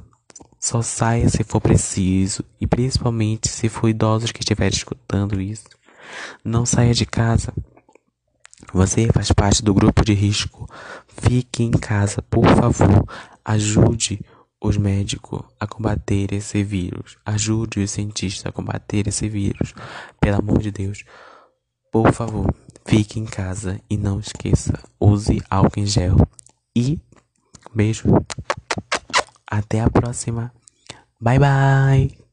Só 0.67 0.81
saia 0.81 1.29
se 1.29 1.45
for 1.45 1.61
preciso 1.61 2.43
e 2.59 2.67
principalmente 2.67 3.47
se 3.47 3.69
for 3.69 3.87
idosos 3.87 4.33
que 4.33 4.41
estiverem 4.41 4.75
escutando 4.75 5.39
isso. 5.39 5.63
Não 6.43 6.65
saia 6.65 6.93
de 6.93 7.05
casa. 7.05 7.53
Você 8.73 9.07
faz 9.13 9.31
parte 9.31 9.63
do 9.63 9.73
grupo 9.73 10.03
de 10.03 10.13
risco. 10.13 10.67
Fique 11.07 11.63
em 11.63 11.71
casa, 11.71 12.21
por 12.23 12.45
favor. 12.47 13.07
Ajude 13.45 14.19
os 14.61 14.75
médicos 14.75 15.41
a 15.57 15.65
combater 15.65 16.33
esse 16.33 16.61
vírus. 16.65 17.15
Ajude 17.25 17.79
os 17.79 17.91
cientistas 17.91 18.45
a 18.47 18.51
combater 18.51 19.07
esse 19.07 19.29
vírus. 19.29 19.73
Pelo 20.19 20.39
amor 20.39 20.59
de 20.59 20.69
Deus. 20.69 21.05
Por 21.89 22.11
favor, 22.11 22.53
fique 22.85 23.21
em 23.21 23.25
casa 23.25 23.79
e 23.89 23.95
não 23.95 24.19
esqueça, 24.19 24.77
use 24.99 25.41
álcool 25.49 25.79
em 25.79 25.85
gel. 25.85 26.17
E 26.75 26.99
beijo. 27.73 28.03
Até 29.49 29.79
a 29.79 29.89
próxima. 29.89 30.51
Bye 31.21 31.37
bye. 31.39 32.26